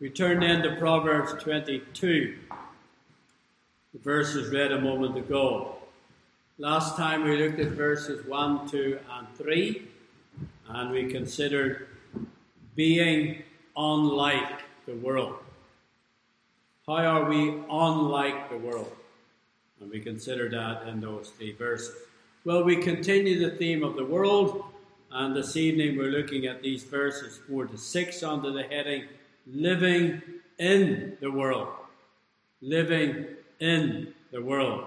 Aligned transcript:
We 0.00 0.08
turn 0.08 0.40
then 0.40 0.62
to 0.62 0.76
Proverbs 0.76 1.34
22, 1.42 2.38
the 3.92 3.98
verses 3.98 4.50
read 4.50 4.72
a 4.72 4.80
moment 4.80 5.18
ago. 5.18 5.76
Last 6.56 6.96
time 6.96 7.22
we 7.22 7.36
looked 7.36 7.60
at 7.60 7.72
verses 7.72 8.24
1, 8.24 8.66
2, 8.70 8.98
and 9.12 9.28
3, 9.36 9.88
and 10.70 10.90
we 10.90 11.10
considered 11.12 11.88
being 12.74 13.42
unlike 13.76 14.62
the 14.86 14.94
world. 14.94 15.34
How 16.86 16.94
are 16.94 17.28
we 17.28 17.60
unlike 17.70 18.48
the 18.48 18.56
world? 18.56 18.96
And 19.82 19.90
we 19.90 20.00
considered 20.00 20.52
that 20.52 20.88
in 20.88 21.02
those 21.02 21.28
three 21.36 21.52
verses. 21.52 21.94
Well, 22.46 22.64
we 22.64 22.76
continue 22.76 23.38
the 23.38 23.54
theme 23.54 23.84
of 23.84 23.96
the 23.96 24.06
world, 24.06 24.64
and 25.12 25.36
this 25.36 25.58
evening 25.58 25.98
we're 25.98 26.04
looking 26.08 26.46
at 26.46 26.62
these 26.62 26.84
verses 26.84 27.38
4 27.50 27.66
to 27.66 27.76
6 27.76 28.22
under 28.22 28.50
the 28.50 28.62
heading 28.62 29.04
Living 29.46 30.22
in 30.58 31.16
the 31.20 31.30
World. 31.30 31.68
Living 32.60 33.26
in 33.60 34.12
the 34.32 34.42
world. 34.42 34.86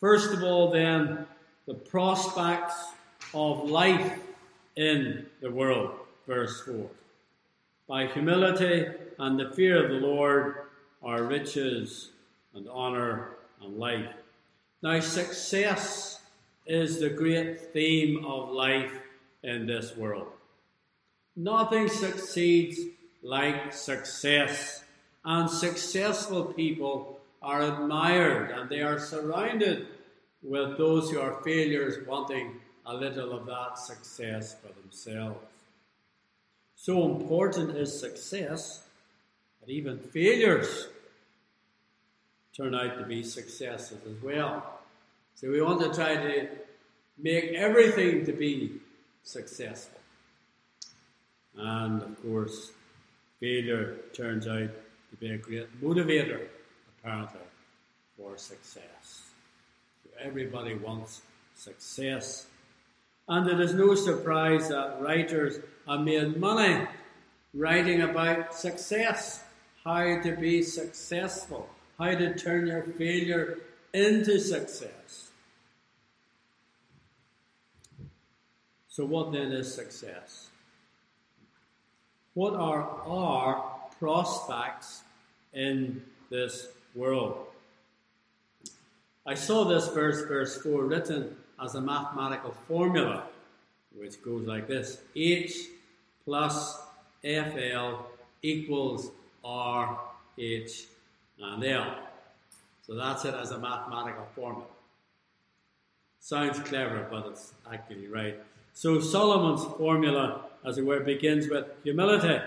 First 0.00 0.32
of 0.32 0.42
all, 0.42 0.70
then, 0.70 1.26
the 1.66 1.74
prospects 1.74 2.74
of 3.34 3.70
life 3.70 4.18
in 4.76 5.26
the 5.40 5.50
world. 5.50 5.92
Verse 6.26 6.62
4. 6.62 6.88
By 7.88 8.06
humility 8.06 8.86
and 9.18 9.38
the 9.38 9.50
fear 9.50 9.84
of 9.84 9.90
the 9.90 10.06
Lord 10.06 10.56
are 11.02 11.24
riches 11.24 12.10
and 12.54 12.68
honour 12.68 13.36
and 13.62 13.78
life. 13.78 14.12
Now, 14.82 14.98
success 15.00 16.20
is 16.66 17.00
the 17.00 17.10
great 17.10 17.72
theme 17.72 18.24
of 18.24 18.50
life 18.50 18.92
in 19.42 19.66
this 19.66 19.96
world. 19.96 20.28
Nothing 21.36 21.88
succeeds 21.88 22.80
like 23.22 23.72
success, 23.72 24.82
and 25.24 25.48
successful 25.48 26.44
people 26.44 27.20
are 27.40 27.62
admired 27.62 28.50
and 28.50 28.68
they 28.68 28.80
are 28.80 28.98
surrounded 28.98 29.86
with 30.42 30.76
those 30.78 31.10
who 31.10 31.20
are 31.20 31.42
failures 31.42 32.06
wanting 32.06 32.60
a 32.86 32.94
little 32.94 33.32
of 33.32 33.46
that 33.46 33.78
success 33.78 34.56
for 34.60 34.72
themselves. 34.80 35.38
So 36.74 37.04
important 37.04 37.76
is 37.76 37.98
success 37.98 38.82
that 39.60 39.70
even 39.70 39.98
failures 39.98 40.88
turn 42.56 42.74
out 42.74 42.98
to 42.98 43.04
be 43.04 43.22
successes 43.22 43.98
as 44.04 44.22
well. 44.22 44.80
So 45.36 45.48
we 45.48 45.62
want 45.62 45.80
to 45.80 45.94
try 45.94 46.16
to 46.16 46.48
make 47.18 47.52
everything 47.52 48.26
to 48.26 48.32
be 48.32 48.80
successful. 49.22 50.00
And 51.56 52.02
of 52.02 52.22
course, 52.22 52.72
failure 53.42 53.96
turns 54.14 54.46
out 54.46 54.70
to 55.10 55.16
be 55.18 55.32
a 55.32 55.36
great 55.36 55.82
motivator, 55.82 56.46
apparently, 56.98 57.40
for 58.16 58.38
success. 58.38 59.22
So 60.04 60.10
everybody 60.18 60.74
wants 60.74 61.20
success. 61.56 62.46
And 63.28 63.50
it 63.50 63.60
is 63.60 63.74
no 63.74 63.94
surprise 63.94 64.68
that 64.68 65.02
writers 65.02 65.58
have 65.88 66.00
made 66.00 66.36
money 66.36 66.86
writing 67.52 68.02
about 68.02 68.54
success, 68.54 69.42
how 69.84 70.22
to 70.22 70.36
be 70.36 70.62
successful 70.62 71.68
how 72.02 72.14
to 72.14 72.34
turn 72.34 72.66
your 72.66 72.82
failure 72.82 73.58
into 73.92 74.40
success. 74.40 75.30
So, 78.88 79.04
what 79.04 79.32
then 79.32 79.52
is 79.52 79.72
success? 79.72 80.48
What 82.34 82.54
are 82.54 82.88
our 83.06 83.64
prospects 83.98 85.02
in 85.52 86.02
this 86.30 86.68
world? 86.94 87.46
I 89.26 89.34
saw 89.34 89.64
this 89.64 89.88
verse, 89.88 90.22
verse 90.22 90.56
4, 90.62 90.84
written 90.84 91.36
as 91.62 91.74
a 91.74 91.80
mathematical 91.80 92.52
formula, 92.66 93.24
which 93.94 94.22
goes 94.22 94.46
like 94.46 94.66
this 94.66 94.98
H 95.14 95.68
plus 96.24 96.80
FL 97.22 98.06
equals 98.42 99.10
RH 99.44 100.86
and 101.38 101.64
L. 101.64 101.96
So 102.86 102.94
that's 102.94 103.24
it 103.24 103.34
as 103.34 103.50
a 103.50 103.58
mathematical 103.58 104.26
formula. 104.34 104.66
Sounds 106.18 106.58
clever, 106.60 107.06
but 107.10 107.26
it's 107.26 107.52
actually 107.70 108.08
right. 108.08 108.38
So 108.74 109.00
Solomon's 109.00 109.64
formula, 109.76 110.44
as 110.64 110.78
it 110.78 110.84
were, 110.84 111.00
begins 111.00 111.48
with 111.48 111.66
humility. 111.82 112.40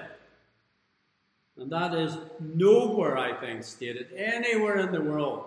And 1.57 1.71
that 1.71 1.93
is 1.93 2.17
nowhere, 2.39 3.17
I 3.17 3.33
think, 3.33 3.63
stated 3.63 4.07
anywhere 4.15 4.79
in 4.79 4.91
the 4.91 5.01
world 5.01 5.45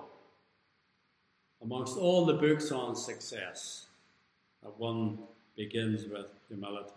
amongst 1.62 1.96
all 1.96 2.24
the 2.24 2.34
books 2.34 2.72
on 2.72 2.96
success 2.96 3.86
that 4.62 4.78
one 4.78 5.18
begins 5.56 6.06
with 6.06 6.26
humility. 6.48 6.92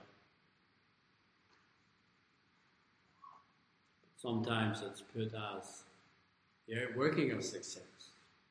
Sometimes 4.17 4.83
it's 4.85 5.01
put 5.01 5.33
as 5.33 5.83
they're 6.67 6.89
working 6.95 7.31
of 7.31 7.43
success. 7.43 7.83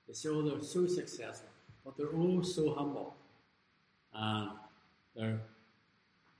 They 0.08 0.14
say, 0.14 0.28
oh, 0.28 0.42
they're 0.42 0.60
so 0.62 0.86
successful, 0.86 1.48
but 1.84 1.96
they're 1.96 2.08
all 2.08 2.42
so 2.42 2.74
humble. 2.74 3.14
And 4.12 4.50
they're 5.14 5.38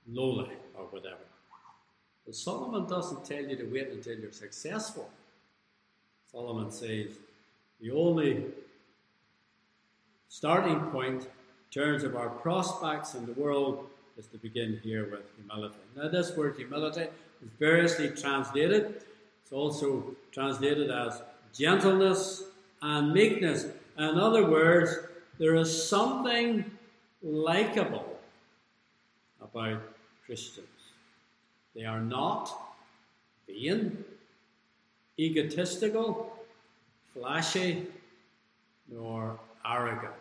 lowly 0.05 0.49
or 0.77 0.85
whatever. 0.85 1.25
But 2.25 2.35
Solomon 2.35 2.87
doesn't 2.87 3.25
tell 3.25 3.43
you 3.43 3.55
to 3.55 3.65
wait 3.65 3.89
until 3.89 4.17
you're 4.17 4.31
successful. 4.31 5.09
Solomon 6.31 6.71
says 6.71 7.11
the 7.81 7.91
only 7.91 8.45
starting 10.29 10.79
point 10.91 11.23
in 11.23 11.29
terms 11.71 12.03
of 12.03 12.15
our 12.15 12.29
prospects 12.29 13.15
in 13.15 13.25
the 13.25 13.33
world 13.33 13.87
is 14.17 14.27
to 14.27 14.37
begin 14.37 14.79
here 14.83 15.09
with 15.09 15.23
humility. 15.35 15.75
Now, 15.95 16.09
this 16.09 16.35
word 16.37 16.55
humility 16.55 17.07
is 17.41 17.49
variously 17.59 18.09
translated. 18.09 19.03
It's 19.43 19.51
also 19.51 20.15
translated 20.31 20.91
as 20.91 21.21
gentleness, 21.53 22.43
and 22.81 23.13
meekness. 23.13 23.65
In 23.97 24.17
other 24.17 24.49
words, 24.49 24.97
there 25.37 25.55
is 25.55 25.87
something 25.87 26.65
likable 27.21 28.19
about 29.41 29.81
Christians. 30.31 30.93
They 31.75 31.83
are 31.83 31.99
not 31.99 32.49
vain, 33.49 34.05
egotistical, 35.19 36.31
flashy, 37.13 37.87
nor 38.89 39.37
arrogant. 39.69 40.13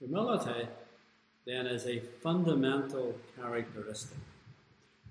Humility, 0.00 0.68
then, 1.46 1.66
is 1.66 1.86
a 1.86 2.00
fundamental 2.00 3.14
characteristic. 3.34 4.18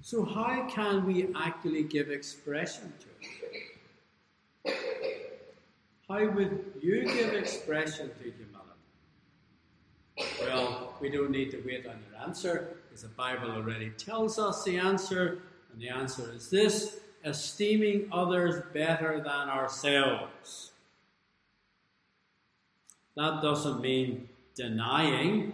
So, 0.03 0.23
how 0.23 0.67
can 0.69 1.07
we 1.07 1.33
actually 1.35 1.81
give 1.81 2.11
expression 2.11 2.93
to 3.01 3.07
it? 4.65 4.77
How 6.07 6.27
would 6.27 6.73
you 6.79 7.05
give 7.05 7.33
expression 7.33 8.11
to 8.19 8.23
humility? 8.23 8.68
We 10.99 11.09
don't 11.09 11.31
need 11.31 11.51
to 11.51 11.63
wait 11.65 11.85
on 11.87 11.97
your 12.09 12.21
answer, 12.21 12.75
because 12.87 13.03
the 13.03 13.09
Bible 13.09 13.51
already 13.51 13.91
tells 13.91 14.37
us 14.37 14.63
the 14.63 14.77
answer, 14.77 15.39
and 15.71 15.81
the 15.81 15.89
answer 15.89 16.31
is 16.33 16.49
this 16.49 16.99
esteeming 17.23 18.09
others 18.11 18.63
better 18.73 19.17
than 19.17 19.49
ourselves. 19.49 20.71
That 23.15 23.41
doesn't 23.41 23.81
mean 23.81 24.29
denying 24.55 25.53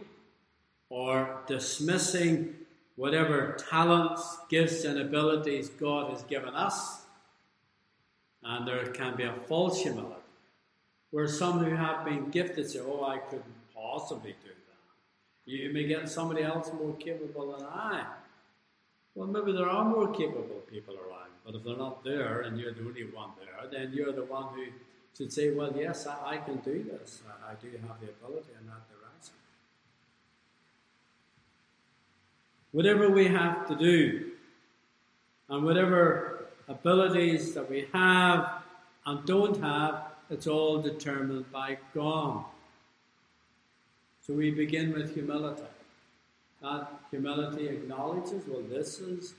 or 0.90 1.42
dismissing 1.48 2.56
whatever 2.96 3.58
talents, 3.70 4.38
gifts, 4.50 4.84
and 4.84 5.00
abilities 5.00 5.70
God 5.70 6.12
has 6.12 6.24
given 6.24 6.54
us. 6.54 7.02
And 8.44 8.68
there 8.68 8.86
can 8.88 9.16
be 9.16 9.24
a 9.24 9.34
false 9.34 9.82
humility, 9.82 10.22
where 11.12 11.28
some 11.28 11.60
who 11.60 11.76
have 11.76 12.06
been 12.06 12.30
gifted 12.30 12.70
say, 12.70 12.80
Oh, 12.80 13.04
I 13.04 13.18
couldn't 13.18 13.46
possibly 13.74 14.36
do. 14.44 14.52
You 15.46 15.72
may 15.72 15.84
get 15.86 16.10
somebody 16.10 16.44
else 16.44 16.72
more 16.74 16.96
capable 16.96 17.56
than 17.56 17.68
I. 17.68 18.06
Well, 19.14 19.28
maybe 19.28 19.54
there 19.54 19.70
are 19.70 19.86
more 19.86 20.12
capable 20.12 20.64
people 20.70 20.96
around, 20.96 21.30
but 21.46 21.56
if 21.56 21.64
they're 21.64 21.78
not 21.78 22.04
there 22.04 22.42
and 22.42 22.60
you're 22.60 22.74
the 22.74 22.82
only 22.82 23.04
one 23.04 23.30
there, 23.40 23.70
then 23.72 23.94
you're 23.94 24.12
the 24.12 24.26
one 24.26 24.54
who 24.56 24.66
should 25.16 25.32
say, 25.32 25.52
Well, 25.52 25.74
yes, 25.78 26.08
I, 26.08 26.34
I 26.34 26.38
can 26.38 26.58
do 26.58 26.84
this. 26.84 27.22
I, 27.28 27.52
I 27.52 27.56
do 27.56 27.70
have 27.88 28.00
the 28.02 28.10
ability 28.10 28.50
in 28.60 28.66
the 28.66 28.72
right. 28.72 29.30
whatever 32.72 33.10
we 33.10 33.28
have 33.28 33.68
to 33.68 33.76
do, 33.76 34.32
and 35.48 35.64
whatever 35.64 36.46
abilities 36.68 37.54
that 37.54 37.70
we 37.70 37.88
have 37.94 38.64
and 39.06 39.26
don't 39.26 39.62
have, 39.62 40.04
it's 40.30 40.48
all 40.48 40.82
determined 40.82 41.50
by 41.52 41.78
God. 41.94 42.44
So 44.26 44.34
we 44.34 44.50
begin 44.50 44.92
with 44.92 45.14
humility. 45.14 45.62
That 46.64 46.88
humility 47.12 47.68
acknowledges, 47.68 48.44
well, 48.48 48.64
this 48.68 49.00
is 49.00 49.36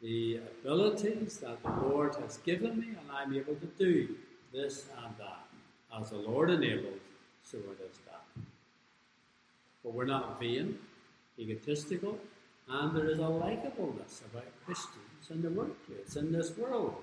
the 0.00 0.36
abilities 0.36 1.38
that 1.38 1.60
the 1.64 1.88
Lord 1.88 2.14
has 2.14 2.36
given 2.38 2.78
me, 2.78 2.86
and 2.88 3.10
I'm 3.12 3.34
able 3.34 3.56
to 3.56 3.66
do 3.76 4.14
this 4.52 4.86
and 5.04 5.12
that. 5.18 5.46
As 6.00 6.10
the 6.10 6.18
Lord 6.18 6.48
enables, 6.48 7.00
so 7.42 7.58
it 7.58 7.84
is 7.90 7.98
that. 8.06 8.22
But 9.82 9.94
we're 9.94 10.04
not 10.04 10.38
vain, 10.38 10.78
egotistical, 11.36 12.16
and 12.68 12.96
there 12.96 13.10
is 13.10 13.18
a 13.18 13.22
likableness 13.22 14.20
about 14.30 14.46
Christians 14.64 15.28
in 15.30 15.42
the 15.42 15.50
workplace, 15.50 16.14
in 16.14 16.30
this 16.30 16.56
world. 16.56 16.94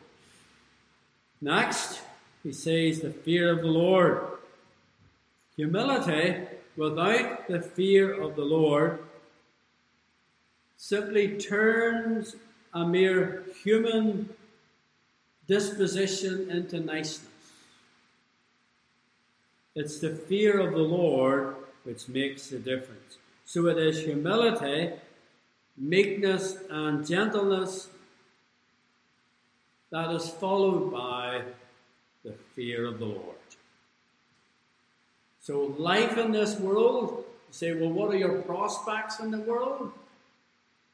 Next, 1.41 2.00
he 2.41 2.53
says 2.53 3.01
the 3.01 3.12
fear 3.12 3.51
of 3.51 3.59
the 3.59 3.68
Lord. 3.68 4.21
Humility 5.57 6.45
without 6.77 7.47
the 7.47 7.62
fear 7.62 8.21
of 8.21 8.35
the 8.35 8.45
Lord 8.45 9.00
simply 10.77 11.38
turns 11.38 12.35
a 12.74 12.85
mere 12.85 13.44
human 13.63 14.29
disposition 15.47 16.50
into 16.51 16.79
niceness. 16.79 17.27
It's 19.75 20.00
the 20.00 20.15
fear 20.15 20.59
of 20.59 20.74
the 20.74 20.79
Lord 20.79 21.56
which 21.83 22.07
makes 22.07 22.50
the 22.50 22.59
difference. 22.59 23.18
So 23.45 23.68
it 23.68 23.77
is 23.77 24.03
humility, 24.03 24.94
meekness, 25.77 26.57
and 26.69 27.07
gentleness 27.07 27.88
that 29.89 30.12
is 30.12 30.30
followed 30.30 30.91
by 30.91 31.44
the 32.23 32.33
fear 32.56 32.85
of 32.85 33.00
the 33.00 33.06
Lord. 33.06 33.37
So, 35.47 35.73
life 35.77 36.17
in 36.17 36.33
this 36.33 36.59
world, 36.59 37.23
you 37.23 37.53
say, 37.53 37.73
well, 37.73 37.89
what 37.89 38.13
are 38.13 38.17
your 38.17 38.41
prospects 38.41 39.21
in 39.21 39.31
the 39.31 39.39
world? 39.39 39.79
You 39.79 39.91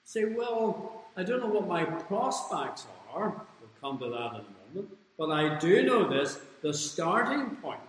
say, 0.04 0.26
well, 0.26 1.06
I 1.18 1.24
don't 1.24 1.40
know 1.40 1.48
what 1.48 1.68
my 1.68 1.84
prospects 1.84 2.86
are. 3.12 3.30
We'll 3.30 3.82
come 3.82 3.98
to 3.98 4.10
that 4.12 4.34
in 4.36 4.46
a 4.46 4.76
moment. 4.76 4.96
But 5.18 5.32
I 5.32 5.58
do 5.58 5.82
know 5.82 6.08
this 6.08 6.38
the 6.62 6.72
starting 6.72 7.56
point 7.64 7.80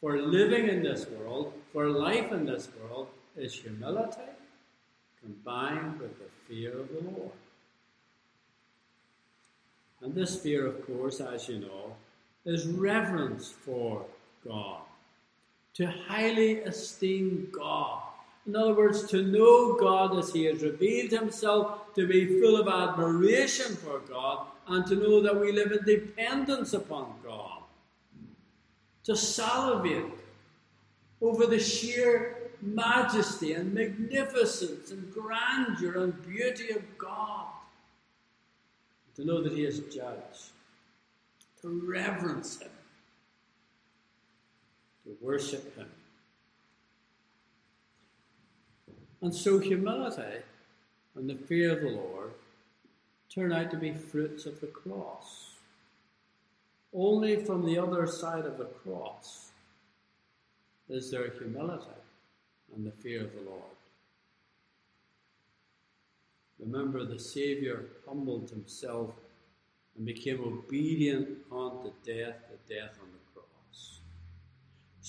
for 0.00 0.18
living 0.18 0.66
in 0.66 0.82
this 0.82 1.06
world, 1.08 1.52
for 1.72 1.88
life 1.88 2.32
in 2.32 2.44
this 2.44 2.68
world, 2.80 3.06
is 3.36 3.54
humility 3.54 4.32
combined 5.22 6.00
with 6.00 6.18
the 6.18 6.30
fear 6.48 6.80
of 6.80 6.88
the 6.88 7.08
Lord. 7.08 7.30
And 10.00 10.16
this 10.16 10.34
fear, 10.40 10.66
of 10.66 10.84
course, 10.84 11.20
as 11.20 11.48
you 11.48 11.60
know, 11.60 11.94
is 12.44 12.66
reverence 12.66 13.52
for 13.52 14.04
God, 14.44 14.81
to 15.74 15.86
highly 15.86 16.60
esteem 16.60 17.48
God. 17.52 18.02
In 18.46 18.56
other 18.56 18.74
words, 18.74 19.06
to 19.08 19.22
know 19.22 19.74
God 19.74 20.18
as 20.18 20.32
He 20.32 20.44
has 20.44 20.62
revealed 20.62 21.10
Himself, 21.10 21.94
to 21.94 22.06
be 22.06 22.40
full 22.40 22.56
of 22.56 22.68
admiration 22.68 23.76
for 23.76 24.00
God, 24.00 24.46
and 24.66 24.86
to 24.86 24.96
know 24.96 25.20
that 25.20 25.38
we 25.38 25.52
live 25.52 25.72
in 25.72 25.84
dependence 25.84 26.72
upon 26.72 27.14
God. 27.24 27.62
To 29.04 29.16
salivate 29.16 30.12
over 31.20 31.46
the 31.46 31.58
sheer 31.58 32.50
majesty 32.60 33.52
and 33.54 33.72
magnificence 33.74 34.90
and 34.90 35.12
grandeur 35.12 36.04
and 36.04 36.26
beauty 36.26 36.70
of 36.70 36.82
God 36.98 37.46
to 39.16 39.24
know 39.24 39.42
that 39.42 39.52
He 39.52 39.64
is 39.64 39.80
judge, 39.94 40.50
to 41.60 41.82
reverence 41.86 42.60
Him, 42.60 42.70
to 45.04 45.16
worship 45.20 45.76
Him. 45.76 45.88
And 49.20 49.34
so 49.34 49.58
humility 49.58 50.42
and 51.14 51.30
the 51.30 51.34
fear 51.34 51.72
of 51.72 51.80
the 51.80 51.90
Lord 51.90 52.32
turn 53.32 53.52
out 53.52 53.70
to 53.70 53.76
be 53.76 53.92
fruits 53.94 54.46
of 54.46 54.60
the 54.60 54.66
cross. 54.66 55.50
Only 56.92 57.44
from 57.44 57.64
the 57.64 57.78
other 57.78 58.06
side 58.06 58.44
of 58.44 58.58
the 58.58 58.64
cross 58.64 59.50
is 60.88 61.10
there 61.10 61.30
humility 61.30 61.86
and 62.74 62.84
the 62.84 62.90
fear 62.90 63.22
of 63.22 63.32
the 63.32 63.48
Lord. 63.48 63.62
Remember, 66.58 67.04
the 67.04 67.18
Saviour 67.18 67.84
humbled 68.06 68.50
himself 68.50 69.10
and 69.96 70.06
became 70.06 70.40
obedient 70.40 71.28
unto 71.50 71.92
death, 72.04 72.36
the 72.50 72.74
death 72.74 72.98
on. 73.00 73.11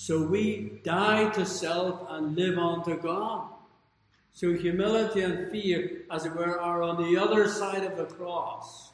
So 0.04 0.20
we 0.20 0.80
die 0.84 1.30
to 1.30 1.46
self 1.46 2.04
and 2.10 2.36
live 2.36 2.58
unto 2.58 3.00
God. 3.00 3.48
So 4.34 4.52
humility 4.52 5.22
and 5.22 5.50
fear, 5.50 6.02
as 6.10 6.26
it 6.26 6.36
were, 6.36 6.60
are 6.60 6.82
on 6.82 7.02
the 7.02 7.16
other 7.18 7.48
side 7.48 7.84
of 7.84 7.96
the 7.96 8.04
cross. 8.04 8.90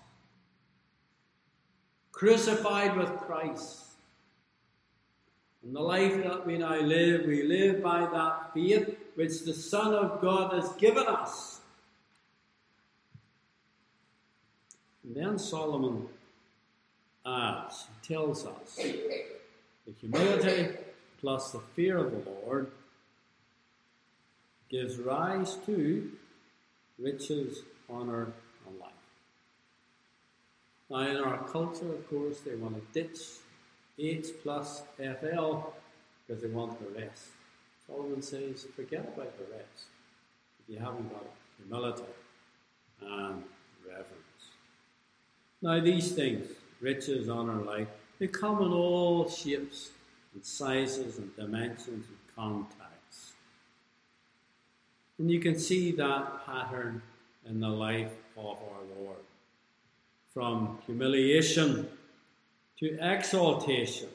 Crucified 2.12 2.97
with 2.97 3.11
Christ. 3.23 3.87
And 5.65 5.75
the 5.75 5.81
life 5.81 6.23
that 6.23 6.47
we 6.47 6.59
now 6.59 6.79
live, 6.79 7.27
we 7.27 7.43
live 7.43 7.83
by 7.83 8.06
that 8.06 8.55
faith 8.55 8.97
which 9.17 9.43
the 9.43 9.53
Son 9.53 9.93
of 9.93 10.21
God 10.21 10.55
has 10.55 10.73
given 10.75 11.09
us. 11.09 11.61
And 15.03 15.17
then 15.17 15.41
Solomon 15.41 16.06
adds, 17.27 17.89
he 17.89 18.15
tells 18.15 18.47
us, 18.47 18.77
the 18.77 19.93
humility 19.99 20.77
plus 21.20 21.52
the 21.52 21.61
fear 21.75 21.99
of 21.99 22.11
the 22.11 22.31
Lord 22.31 22.70
gives 24.70 24.99
rise 24.99 25.56
to 25.67 26.11
riches, 26.99 27.62
honour, 27.90 28.32
and 28.67 28.78
life. 28.78 28.90
Now, 30.88 31.11
in 31.11 31.17
our 31.17 31.38
culture, 31.49 31.93
of 31.93 32.08
course, 32.08 32.40
they 32.40 32.55
want 32.55 32.76
to 32.76 33.02
ditch 33.02 33.19
H 33.99 34.28
plus 34.43 34.82
FL 34.96 35.72
because 36.26 36.43
they 36.43 36.49
want 36.49 36.78
the 36.78 37.00
rest. 37.00 37.26
Solomon 37.87 38.22
says, 38.22 38.67
forget 38.76 39.00
about 39.14 39.37
the 39.37 39.44
rest 39.52 39.84
if 40.61 40.75
you 40.75 40.78
haven't 40.78 41.11
got 41.11 41.25
humility 41.58 42.02
and 43.00 43.43
reverence. 43.87 44.06
Now, 45.61 45.81
these 45.81 46.12
things, 46.12 46.46
riches, 46.81 47.28
honour, 47.28 47.62
life, 47.62 47.88
they 48.19 48.28
come 48.28 48.62
in 48.62 48.72
all 48.72 49.28
shapes 49.28 49.90
and 50.35 50.44
sizes 50.44 51.19
and 51.19 51.35
dimensions 51.37 52.06
and 52.06 52.19
contexts. 52.37 53.32
And 55.19 55.31
you 55.31 55.41
can 55.41 55.59
see 55.59 55.93
that 55.93 56.47
pattern 56.47 57.03
in 57.49 57.61
the 57.61 57.69
life 57.69 58.12
of 58.37 58.44
our 58.47 58.99
Lord. 58.99 59.17
From 60.32 60.79
humiliation 60.87 61.89
to 62.79 62.99
exaltation. 63.01 64.08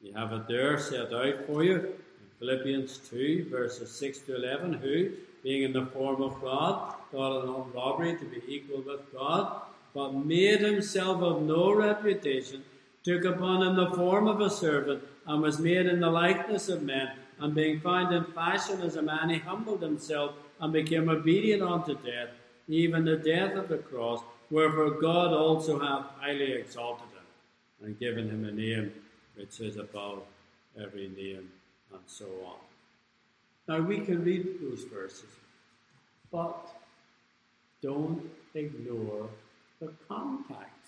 You 0.00 0.12
have 0.14 0.32
it 0.32 0.48
there 0.48 0.78
set 0.78 1.12
out 1.12 1.46
for 1.46 1.64
you 1.64 1.76
in 1.76 1.94
Philippians 2.38 2.98
2, 3.08 3.48
verses 3.50 3.90
6 3.90 4.18
to 4.20 4.36
11. 4.36 4.74
Who, 4.74 5.12
being 5.42 5.62
in 5.62 5.72
the 5.72 5.86
form 5.86 6.22
of 6.22 6.40
God, 6.42 6.94
thought 7.10 7.42
it 7.42 7.46
not 7.46 7.74
robbery 7.74 8.16
to 8.16 8.24
be 8.24 8.42
equal 8.46 8.82
with 8.82 9.12
God 9.12 9.62
but 9.94 10.12
made 10.12 10.60
himself 10.60 11.22
of 11.22 11.42
no 11.42 11.72
reputation, 11.74 12.64
took 13.04 13.24
upon 13.24 13.62
him 13.62 13.76
the 13.76 13.96
form 13.96 14.26
of 14.28 14.40
a 14.40 14.50
servant, 14.50 15.02
and 15.26 15.42
was 15.42 15.58
made 15.58 15.86
in 15.86 16.00
the 16.00 16.10
likeness 16.10 16.68
of 16.68 16.82
men. 16.82 17.10
And 17.38 17.54
being 17.54 17.80
found 17.80 18.14
in 18.14 18.24
fashion 18.32 18.80
as 18.82 18.96
a 18.96 19.02
man, 19.02 19.30
he 19.30 19.38
humbled 19.38 19.82
himself 19.82 20.34
and 20.60 20.72
became 20.72 21.08
obedient 21.08 21.62
unto 21.62 21.94
death, 21.94 22.30
even 22.68 23.04
the 23.04 23.16
death 23.16 23.54
of 23.56 23.68
the 23.68 23.78
cross. 23.78 24.22
Wherefore 24.50 24.90
God 25.00 25.32
also 25.32 25.78
hath 25.78 26.06
highly 26.20 26.52
exalted 26.52 27.08
him, 27.08 27.86
and 27.86 27.98
given 27.98 28.28
him 28.28 28.44
a 28.44 28.52
name 28.52 28.92
which 29.34 29.60
is 29.60 29.76
above 29.76 30.22
every 30.80 31.08
name, 31.08 31.50
and 31.92 32.00
so 32.06 32.26
on. 32.46 32.58
Now 33.66 33.80
we 33.84 34.00
can 34.00 34.24
read 34.24 34.60
those 34.60 34.84
verses, 34.84 35.30
but 36.30 36.68
don't 37.80 38.30
ignore 38.54 39.28
the 39.80 39.92
context. 40.08 40.81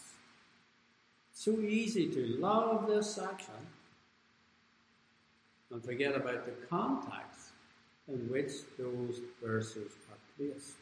So 1.45 1.61
easy 1.61 2.09
to 2.09 2.39
love 2.39 2.87
this 2.89 3.17
section 3.17 3.53
and 5.71 5.85
forget 5.85 6.15
about 6.17 6.47
the 6.47 6.53
context 6.71 7.51
in 8.09 8.31
which 8.31 8.51
those 8.79 9.21
verses 9.45 9.93
are 10.11 10.17
placed. 10.39 10.77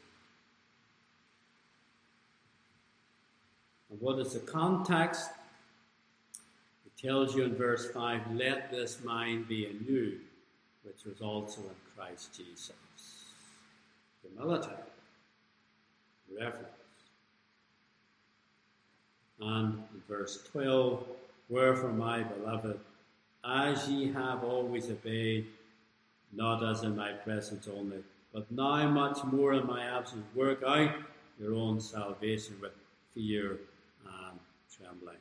And 3.91 4.01
what 4.01 4.21
is 4.21 4.35
the 4.35 4.39
context? 4.39 5.31
It 6.87 6.97
tells 6.97 7.35
you 7.35 7.43
in 7.43 7.57
verse 7.57 7.91
5 7.91 8.37
let 8.37 8.71
this 8.71 9.03
mind 9.03 9.49
be 9.49 9.67
in 9.67 9.85
you, 9.85 10.21
which 10.85 11.05
was 11.05 11.21
also 11.21 11.63
in 11.63 11.97
Christ 11.97 12.37
Jesus. 12.37 12.71
Humility, 14.23 14.77
reverence 16.39 16.82
and 19.43 19.83
verse 20.09 20.43
12, 20.53 21.05
Wherefore, 21.49 21.93
my 21.93 22.23
beloved, 22.23 22.79
as 23.45 23.89
ye 23.89 24.11
have 24.13 24.45
always 24.45 24.89
obeyed, 24.89 25.47
not 26.33 26.65
as 26.65 26.83
in 26.83 26.97
my 26.97 27.13
presence 27.13 27.69
only, 27.69 27.99
but 28.33 28.51
now 28.51 28.89
much 28.89 29.23
more 29.25 29.53
in 29.55 29.67
my 29.67 29.85
absence, 29.85 30.25
work 30.35 30.63
out 30.63 30.95
your 31.39 31.55
own 31.55 31.81
salvation 31.81 32.57
with 32.61 32.73
fear 33.15 33.59
and 34.07 34.39
trembling. 34.75 35.17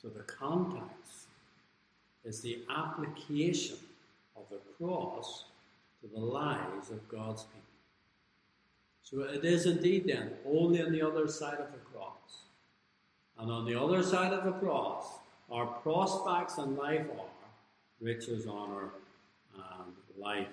So 0.00 0.08
the 0.08 0.22
context 0.22 1.26
is 2.24 2.40
the 2.40 2.60
application 2.68 3.78
of 4.36 4.44
the 4.50 4.60
cross 4.76 5.46
to 6.02 6.08
the 6.08 6.24
lives 6.24 6.90
of 6.90 7.08
God's 7.08 7.44
people. 7.44 7.65
So 9.08 9.20
it 9.20 9.44
is 9.44 9.66
indeed 9.66 10.08
then 10.08 10.32
only 10.44 10.82
on 10.82 10.90
the 10.90 11.00
other 11.00 11.28
side 11.28 11.58
of 11.58 11.70
the 11.70 11.78
cross. 11.92 12.42
And 13.38 13.52
on 13.52 13.64
the 13.64 13.80
other 13.80 14.02
side 14.02 14.32
of 14.32 14.44
the 14.44 14.52
cross, 14.52 15.06
our 15.48 15.66
prospects 15.66 16.58
in 16.58 16.76
life 16.76 17.06
are 17.16 17.28
riches, 18.00 18.48
honor, 18.48 18.90
and 19.54 19.92
life. 20.18 20.48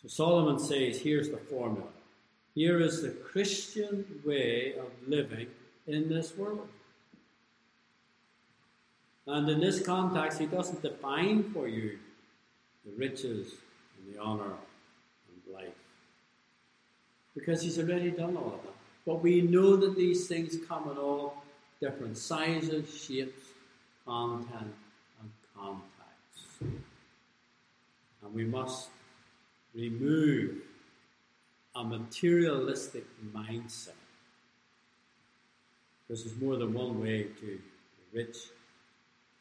So 0.00 0.08
Solomon 0.08 0.58
says 0.58 1.02
here's 1.02 1.28
the 1.28 1.36
formula. 1.36 1.88
Here 2.54 2.80
is 2.80 3.02
the 3.02 3.10
Christian 3.10 4.22
way 4.24 4.74
of 4.78 4.86
living 5.06 5.48
in 5.86 6.08
this 6.08 6.34
world. 6.38 6.68
And 9.26 9.46
in 9.46 9.60
this 9.60 9.84
context, 9.84 10.38
he 10.38 10.46
doesn't 10.46 10.80
define 10.80 11.52
for 11.52 11.68
you 11.68 11.98
the 12.86 12.92
riches 12.96 13.52
and 13.98 14.14
the 14.14 14.20
honor. 14.20 14.54
Because 17.34 17.62
he's 17.62 17.78
already 17.78 18.10
done 18.10 18.36
all 18.36 18.54
of 18.54 18.62
that. 18.62 18.74
But 19.06 19.22
we 19.22 19.40
know 19.40 19.76
that 19.76 19.96
these 19.96 20.26
things 20.28 20.56
come 20.68 20.90
in 20.90 20.96
all 20.96 21.42
different 21.80 22.16
sizes, 22.16 22.88
shapes, 22.94 23.48
content, 24.06 24.74
and 25.20 25.30
contexts. 25.56 26.60
And 26.60 28.34
we 28.34 28.44
must 28.44 28.88
remove 29.74 30.56
a 31.74 31.82
materialistic 31.82 33.04
mindset. 33.34 33.90
Because 36.06 36.24
there's 36.24 36.40
more 36.40 36.56
than 36.56 36.74
one 36.74 37.00
way 37.00 37.24
to 37.40 37.46
be 37.46 37.58
rich, 38.12 38.36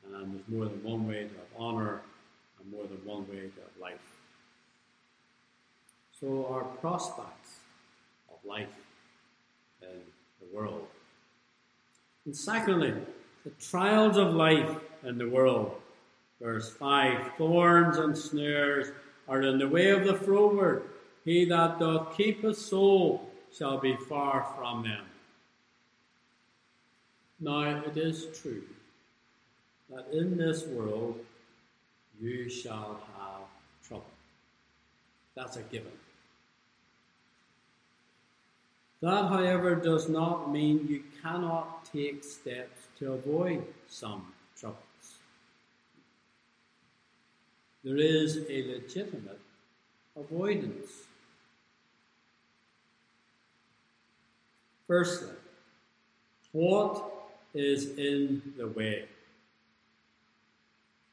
and 0.06 0.34
there's 0.34 0.48
more 0.48 0.66
than 0.66 0.82
one 0.84 1.08
way 1.08 1.24
to 1.24 1.30
have 1.30 1.60
honor, 1.60 2.02
and 2.60 2.72
more 2.72 2.86
than 2.86 3.04
one 3.06 3.28
way 3.28 3.42
to 3.42 3.62
have 3.62 3.82
life. 3.82 4.00
So, 6.20 6.48
our 6.52 6.64
prospects 6.64 7.41
of 7.41 7.41
life 8.46 8.76
and 9.82 10.02
the 10.40 10.56
world. 10.56 10.88
And 12.26 12.36
secondly, 12.36 12.94
the 13.44 13.52
trials 13.60 14.18
of 14.18 14.34
life 14.34 14.76
and 15.04 15.20
the 15.20 15.30
world. 15.30 15.76
Verse 16.40 16.70
5 16.70 17.34
Thorns 17.38 17.98
and 17.98 18.18
snares 18.18 18.92
are 19.28 19.42
in 19.42 19.58
the 19.58 19.68
way 19.68 19.90
of 19.90 20.06
the 20.06 20.16
froward. 20.16 20.84
He 21.26 21.46
that 21.46 21.80
doth 21.80 22.18
keep 22.18 22.44
his 22.44 22.58
soul 22.58 23.30
shall 23.56 23.78
be 23.78 23.96
far 23.96 24.52
from 24.56 24.84
them. 24.84 25.06
Now 27.40 27.84
it 27.86 27.98
is 27.98 28.28
true 28.40 28.64
that 29.90 30.08
in 30.12 30.38
this 30.38 30.66
world 30.68 31.20
you 32.20 32.50
shall 32.50 33.02
have 33.18 33.42
trouble. 33.88 34.06
That's 35.36 35.58
a 35.58 35.62
given. 35.64 35.92
That, 39.02 39.30
however, 39.30 39.76
does 39.76 40.08
not 40.08 40.52
mean 40.52 40.88
you 40.88 41.04
cannot 41.24 41.86
take 41.92 42.24
steps 42.24 42.88
to 43.00 43.14
avoid 43.14 43.66
some 43.88 44.32
troubles. 44.56 44.78
There 47.84 47.98
is 47.98 48.46
a 48.48 48.64
legitimate 48.68 49.40
avoidance. 50.16 50.92
Firstly, 54.86 55.34
what 56.52 57.04
is 57.56 57.98
in 57.98 58.54
the 58.56 58.68
way? 58.68 59.06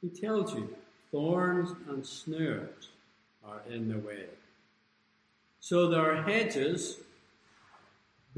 He 0.02 0.08
tells 0.08 0.54
you 0.54 0.76
thorns 1.10 1.70
and 1.88 2.04
snares 2.04 2.90
are 3.44 3.62
in 3.70 3.88
the 3.88 3.98
way. 3.98 4.26
So 5.60 5.88
there 5.88 6.12
are 6.12 6.22
hedges 6.22 6.98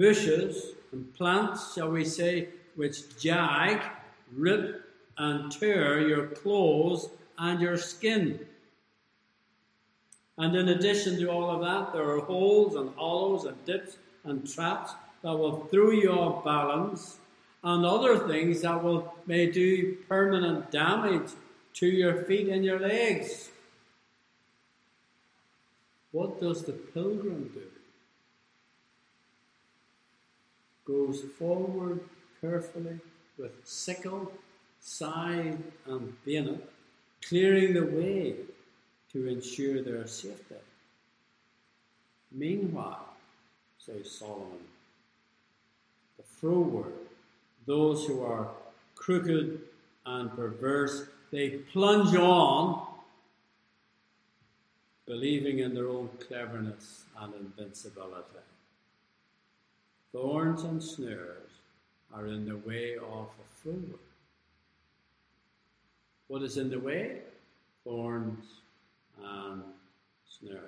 bushes 0.01 0.73
and 0.93 1.15
plants, 1.15 1.75
shall 1.75 1.91
we 1.91 2.05
say, 2.07 2.49
which 2.75 3.19
jag, 3.21 3.79
rip, 4.35 4.83
and 5.19 5.53
tear 5.53 6.09
your 6.09 6.27
clothes 6.29 7.11
and 7.39 7.61
your 7.61 7.77
skin. 7.77 8.41
And 10.39 10.57
in 10.57 10.71
addition 10.71 11.19
to 11.19 11.29
all 11.29 11.51
of 11.51 11.61
that, 11.61 11.93
there 11.93 12.11
are 12.11 12.21
holes 12.21 12.77
and 12.77 12.95
hollows 12.97 13.45
and 13.45 13.63
dips 13.67 13.99
and 14.25 14.51
traps 14.51 14.95
that 15.23 15.37
will 15.37 15.67
throw 15.67 15.91
you 15.91 16.11
off 16.13 16.45
balance, 16.45 17.19
and 17.63 17.85
other 17.85 18.27
things 18.27 18.63
that 18.63 18.83
will 18.83 19.15
may 19.27 19.51
do 19.51 19.99
permanent 20.09 20.71
damage 20.71 21.31
to 21.75 21.87
your 21.87 22.25
feet 22.25 22.49
and 22.49 22.65
your 22.65 22.81
legs. 22.81 23.51
What 26.11 26.41
does 26.41 26.65
the 26.65 26.73
pilgrim 26.73 27.51
do? 27.53 27.80
Goes 30.91 31.23
forward 31.39 32.01
carefully 32.41 32.99
with 33.39 33.53
sickle, 33.65 34.33
scythe, 34.81 35.57
and 35.87 36.25
bayonet, 36.25 36.69
clearing 37.23 37.75
the 37.75 37.85
way 37.85 38.35
to 39.13 39.29
ensure 39.29 39.83
their 39.83 40.07
safety. 40.07 40.57
Meanwhile, 42.33 43.15
says 43.79 44.11
Solomon, 44.11 44.65
the 46.17 46.23
froward, 46.23 46.93
those 47.67 48.07
who 48.07 48.23
are 48.25 48.49
crooked 48.95 49.61
and 50.07 50.35
perverse, 50.35 51.07
they 51.31 51.51
plunge 51.73 52.15
on, 52.17 52.87
believing 55.07 55.61
in 55.61 55.75
their 55.75 55.89
own 55.89 56.09
cleverness 56.27 57.05
and 57.21 57.35
invincibility. 57.35 58.50
Thorns 60.13 60.65
and 60.65 60.83
snares 60.83 61.51
are 62.13 62.27
in 62.27 62.45
the 62.45 62.57
way 62.57 62.97
of 62.97 63.29
a 63.29 63.63
fool. 63.63 63.99
What 66.27 66.43
is 66.43 66.57
in 66.57 66.69
the 66.71 66.81
way? 66.81 67.21
Thorns 67.85 68.45
and 69.23 69.63
snares. 70.29 70.63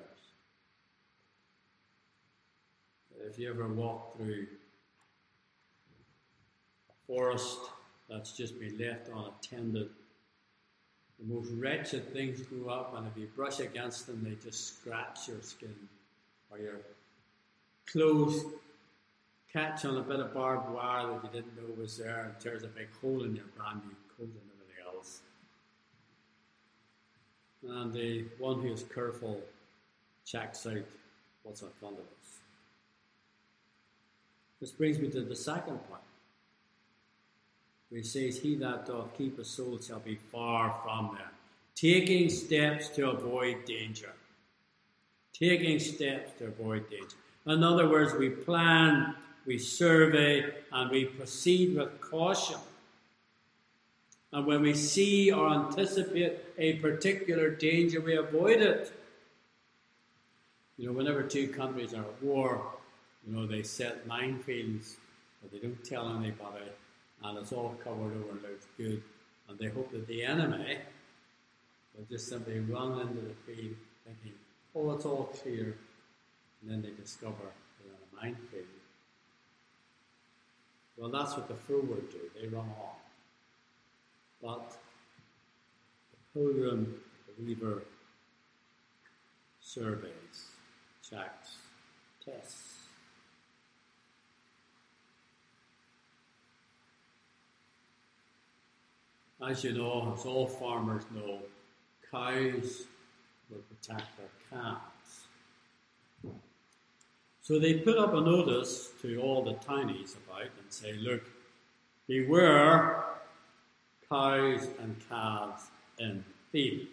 If 3.28 3.38
you 3.38 3.50
ever 3.50 3.66
walk 3.66 4.16
through 4.16 4.46
a 6.90 7.06
forest 7.06 7.58
that's 8.08 8.32
just 8.32 8.58
been 8.60 8.78
left 8.78 9.08
unattended, 9.08 9.88
the 11.18 11.34
most 11.34 11.50
wretched 11.52 12.12
things 12.12 12.42
grow 12.42 12.72
up, 12.72 12.94
and 12.96 13.06
if 13.06 13.16
you 13.16 13.28
brush 13.34 13.60
against 13.60 14.06
them, 14.06 14.22
they 14.24 14.36
just 14.44 14.76
scratch 14.76 15.28
your 15.28 15.40
skin 15.40 15.74
or 16.50 16.58
your 16.58 16.80
clothes 17.86 18.44
catch 19.52 19.84
on 19.84 19.96
a 19.96 20.02
bit 20.02 20.20
of 20.20 20.32
barbed 20.32 20.70
wire 20.70 21.06
that 21.06 21.24
you 21.24 21.30
didn't 21.32 21.56
know 21.56 21.74
was 21.80 21.98
there 21.98 22.24
and 22.24 22.40
tears 22.40 22.62
a 22.62 22.68
big 22.68 22.88
hole 23.00 23.24
in 23.24 23.36
your 23.36 23.44
brand 23.56 23.82
new 23.84 23.94
coat 24.16 24.30
and 24.30 24.50
everything 24.54 24.94
else. 24.94 25.20
And 27.68 27.92
the 27.92 28.24
one 28.38 28.62
who 28.62 28.72
is 28.72 28.84
careful 28.94 29.40
checks 30.24 30.66
out 30.66 30.84
what's 31.42 31.62
in 31.62 31.68
front 31.80 31.96
of 31.96 32.04
us. 32.04 32.38
This 34.60 34.70
brings 34.70 34.98
me 34.98 35.08
to 35.08 35.20
the 35.20 35.36
second 35.36 35.78
point. 35.88 36.02
Where 37.88 38.00
he 38.00 38.06
says, 38.06 38.38
He 38.38 38.54
that 38.56 38.86
doth 38.86 39.16
keep 39.18 39.36
his 39.36 39.50
soul 39.50 39.78
shall 39.80 39.98
be 39.98 40.14
far 40.14 40.74
from 40.82 41.16
them. 41.16 41.28
Taking 41.74 42.30
steps 42.30 42.88
to 42.90 43.10
avoid 43.10 43.64
danger. 43.64 44.12
Taking 45.32 45.78
steps 45.78 46.30
to 46.38 46.46
avoid 46.46 46.88
danger. 46.88 47.16
In 47.46 47.64
other 47.64 47.88
words, 47.88 48.14
we 48.14 48.30
plan 48.30 49.16
we 49.46 49.58
survey, 49.58 50.54
and 50.70 50.90
we 50.90 51.04
proceed 51.04 51.76
with 51.76 52.00
caution. 52.00 52.58
And 54.32 54.46
when 54.46 54.62
we 54.62 54.74
see 54.74 55.30
or 55.30 55.48
anticipate 55.52 56.38
a 56.56 56.74
particular 56.74 57.50
danger, 57.50 58.00
we 58.00 58.16
avoid 58.16 58.62
it. 58.62 58.92
You 60.78 60.86
know, 60.86 60.92
whenever 60.92 61.22
two 61.22 61.48
countries 61.48 61.92
are 61.92 62.00
at 62.02 62.22
war, 62.22 62.62
you 63.26 63.34
know, 63.34 63.46
they 63.46 63.62
set 63.62 64.08
minefields, 64.08 64.96
but 65.40 65.52
they 65.52 65.58
don't 65.58 65.84
tell 65.84 66.08
anybody, 66.08 66.64
and 67.22 67.38
it's 67.38 67.52
all 67.52 67.76
covered 67.84 68.16
over 68.16 68.30
and 68.30 68.42
looks 68.42 68.66
good. 68.76 69.02
And 69.48 69.58
they 69.58 69.68
hope 69.68 69.92
that 69.92 70.06
the 70.06 70.24
enemy 70.24 70.78
will 71.94 72.06
just 72.08 72.28
simply 72.28 72.60
run 72.60 73.00
into 73.00 73.20
the 73.20 73.34
field 73.46 73.76
thinking, 74.04 74.38
oh, 74.74 74.92
it's 74.92 75.04
all 75.04 75.24
clear. 75.42 75.76
And 76.62 76.70
then 76.70 76.82
they 76.82 76.90
discover 77.02 77.34
they're 77.84 77.92
a 77.92 78.24
minefield. 78.24 78.64
Well, 80.96 81.10
that's 81.10 81.36
what 81.36 81.48
the 81.48 81.54
froward 81.54 82.10
do. 82.10 82.18
They 82.40 82.48
run 82.48 82.66
on. 82.66 82.96
But 84.42 84.76
the 86.10 86.40
pilgrim 86.40 87.00
believer 87.38 87.82
surveys, 89.60 90.50
checks, 91.08 91.56
tests. 92.24 92.78
As 99.44 99.64
you 99.64 99.72
know, 99.72 100.14
as 100.16 100.24
all 100.24 100.46
farmers 100.46 101.02
know, 101.12 101.38
cows 102.10 102.82
will 103.50 103.62
protect 103.68 104.16
their 104.16 104.28
calves. 104.50 104.91
So 107.42 107.58
they 107.58 107.74
put 107.74 107.98
up 107.98 108.14
a 108.14 108.20
notice 108.20 108.90
to 109.02 109.20
all 109.20 109.42
the 109.42 109.54
tinies 109.54 110.14
about 110.14 110.42
and 110.42 110.70
say, 110.70 110.92
look, 110.92 111.22
beware 112.06 113.04
cows 114.08 114.68
and 114.80 114.96
calves 115.08 115.64
in 115.98 116.24
feed. 116.52 116.86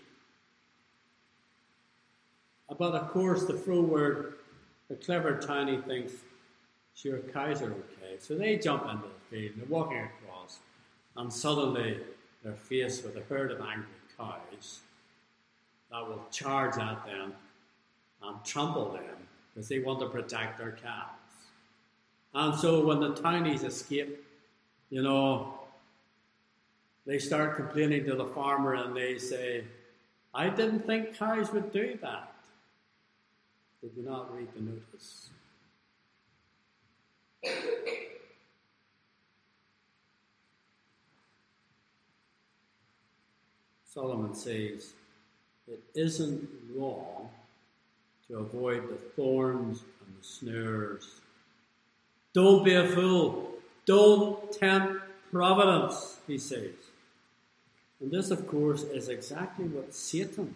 But 2.68 2.96
of 2.96 3.10
course, 3.10 3.46
the 3.46 3.54
froward, 3.54 4.36
the 4.90 4.96
clever 4.96 5.40
tiny 5.40 5.78
thinks, 5.78 6.14
sure, 6.96 7.20
cows 7.20 7.62
are 7.62 7.72
okay. 7.72 8.18
So 8.18 8.36
they 8.36 8.58
jump 8.58 8.86
into 8.86 9.04
the 9.04 9.30
field 9.30 9.54
they're 9.56 9.68
walking 9.68 10.00
across, 10.00 10.60
and 11.16 11.32
suddenly 11.32 12.00
they're 12.44 12.56
faced 12.56 13.04
with 13.04 13.16
a 13.18 13.22
herd 13.30 13.52
of 13.52 13.62
angry 13.62 13.86
cows 14.18 14.80
that 15.92 16.08
will 16.08 16.26
charge 16.32 16.78
at 16.80 17.06
them 17.06 17.34
and 18.24 18.44
trample 18.44 18.94
them 18.94 19.29
because 19.60 19.68
they 19.68 19.80
want 19.80 20.00
to 20.00 20.08
protect 20.08 20.58
their 20.58 20.72
calves. 20.72 21.12
And 22.34 22.58
so 22.58 22.86
when 22.86 23.02
the 23.02 23.14
townies 23.14 23.64
escape, 23.64 24.24
you 24.90 25.02
know, 25.02 25.54
they 27.06 27.20
start 27.20 27.58
complaining 27.58 28.06
to 28.06 28.16
the 28.16 28.24
farmer 28.24 28.76
and 28.76 28.96
they 28.96 29.18
say, 29.18 29.66
I 30.34 30.48
didn't 30.48 30.86
think 30.86 31.18
cows 31.18 31.52
would 31.52 31.74
do 31.74 32.00
that. 32.02 32.32
Did 33.82 33.92
you 33.98 34.04
not 34.04 34.34
read 34.34 34.48
the 34.56 34.62
notice? 34.62 35.30
Solomon 43.84 44.34
says, 44.34 44.94
it 45.68 45.84
isn't 45.96 46.48
wrong 46.74 47.30
to 48.30 48.38
avoid 48.38 48.90
the 48.90 48.96
thorns 48.96 49.84
and 50.06 50.16
the 50.20 50.24
snares. 50.24 51.20
Don't 52.34 52.64
be 52.64 52.76
a 52.76 52.88
fool. 52.88 53.52
Don't 53.86 54.52
tempt 54.52 55.02
providence, 55.32 56.18
he 56.28 56.38
says. 56.38 56.74
And 58.00 58.12
this, 58.12 58.32
of 58.32 58.48
course, 58.48 58.84
is 58.84 59.10
exactly 59.10 59.66
what 59.66 59.94
Satan 59.94 60.56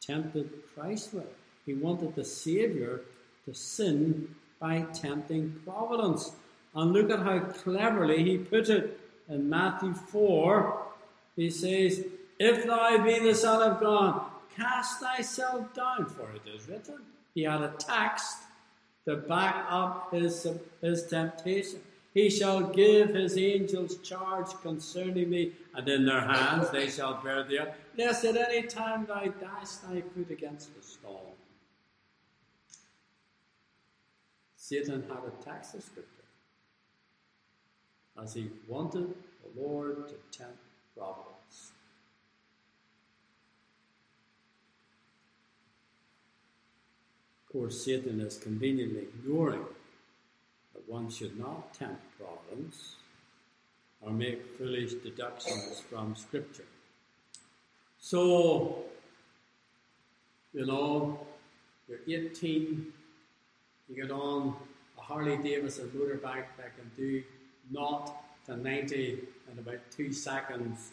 tempted 0.00 0.50
Christ 0.74 1.12
with. 1.12 1.26
He 1.66 1.74
wanted 1.74 2.14
the 2.14 2.24
Savior 2.24 3.00
to 3.44 3.54
sin 3.54 4.34
by 4.60 4.82
tempting 4.94 5.60
providence. 5.64 6.32
And 6.74 6.92
look 6.92 7.10
at 7.10 7.20
how 7.20 7.40
cleverly 7.40 8.22
he 8.24 8.38
put 8.38 8.68
it 8.68 8.98
in 9.28 9.50
Matthew 9.50 9.92
4. 9.92 10.82
He 11.36 11.50
says, 11.50 12.04
If 12.38 12.66
thou 12.66 13.04
be 13.04 13.18
the 13.18 13.34
Son 13.34 13.70
of 13.70 13.80
God, 13.80 14.22
cast 14.58 15.00
thyself 15.00 15.72
down, 15.74 16.06
for 16.06 16.30
it 16.32 16.42
is 16.48 16.68
written. 16.68 16.98
He 17.34 17.44
had 17.44 17.62
a 17.62 17.72
text 17.78 18.38
to 19.06 19.16
back 19.16 19.66
up 19.68 20.12
his, 20.12 20.46
his 20.80 21.06
temptation. 21.06 21.80
He 22.14 22.28
shall 22.28 22.62
give 22.62 23.10
his 23.10 23.38
angels 23.38 23.98
charge 23.98 24.48
concerning 24.62 25.30
me, 25.30 25.52
and 25.74 25.88
in 25.88 26.04
their 26.04 26.20
hands 26.20 26.70
they 26.70 26.88
shall 26.88 27.22
bear 27.22 27.44
thee 27.44 27.58
up, 27.58 27.74
lest 27.96 28.24
at 28.24 28.36
any 28.36 28.66
time 28.66 29.06
thou 29.06 29.24
dash 29.24 29.76
thy 29.86 30.00
foot 30.00 30.30
against 30.30 30.70
a 30.78 30.82
stone. 30.82 31.34
Satan 34.56 35.04
had 35.08 35.18
a 35.18 35.44
tax 35.44 35.68
descriptor, 35.68 36.26
as 38.20 38.34
he 38.34 38.50
wanted 38.66 39.14
the 39.42 39.62
Lord 39.62 40.08
to 40.08 40.14
tempt 40.36 40.58
providence. 40.96 41.37
Course, 47.52 47.82
Satan 47.82 48.20
is 48.20 48.36
conveniently 48.36 49.02
ignoring 49.02 49.64
that 50.74 50.86
one 50.86 51.10
should 51.10 51.38
not 51.38 51.72
tempt 51.72 52.02
providence 52.18 52.96
or 54.02 54.10
make 54.10 54.58
foolish 54.58 54.92
deductions 54.94 55.80
from 55.88 56.14
Scripture. 56.14 56.66
So, 57.98 58.84
you 60.52 60.66
know, 60.66 61.18
you're 61.88 62.00
18, 62.06 62.86
you 63.88 63.96
get 63.96 64.10
on 64.10 64.54
a 64.98 65.00
Harley 65.00 65.38
Davidson 65.38 65.90
motorbike 65.96 66.46
that 66.58 66.76
can 66.76 66.90
do 66.96 67.22
not 67.70 68.14
to 68.46 68.56
90 68.56 69.18
in 69.50 69.58
about 69.58 69.80
two 69.90 70.12
seconds. 70.12 70.90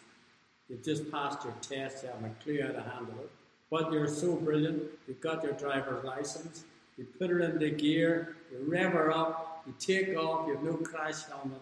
You've 0.70 0.84
just 0.84 1.12
passed 1.12 1.44
your 1.44 1.54
test, 1.62 2.04
you 2.04 2.10
have 2.10 2.24
a 2.24 2.34
clue 2.41 2.62
how 2.62 2.72
to 2.72 2.82
handle 2.82 3.20
it. 3.20 3.30
But 3.69 3.91
you're 3.91 4.08
so 4.08 4.36
brilliant, 4.36 4.84
you've 5.08 5.21
got 5.21 5.43
your 5.43 5.54
driver's 5.54 6.04
license, 6.04 6.63
you 6.97 7.06
put 7.19 7.32
it 7.32 7.41
into 7.41 7.69
gear, 7.71 8.38
you 8.51 8.60
rev 8.67 8.93
her 8.93 9.12
up, 9.12 9.63
you 9.65 9.73
take 9.80 10.15
off, 10.15 10.47
you 10.47 10.54
have 10.56 10.63
no 10.63 10.73
crash 10.73 11.23
helmet, 11.23 11.62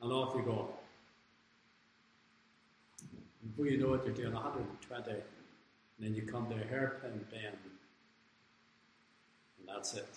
and 0.00 0.12
off 0.12 0.34
you 0.36 0.42
go. 0.42 0.68
Before 3.48 3.66
you 3.66 3.78
know 3.78 3.94
it, 3.94 4.02
you're 4.04 4.14
doing 4.14 4.34
120, 4.34 5.10
and 5.10 5.22
then 5.98 6.14
you 6.14 6.22
come 6.22 6.48
to 6.48 6.54
a 6.54 6.66
hairpin 6.66 7.24
bend, 7.30 7.56
and 9.58 9.68
that's 9.68 9.94
it. 9.94 10.08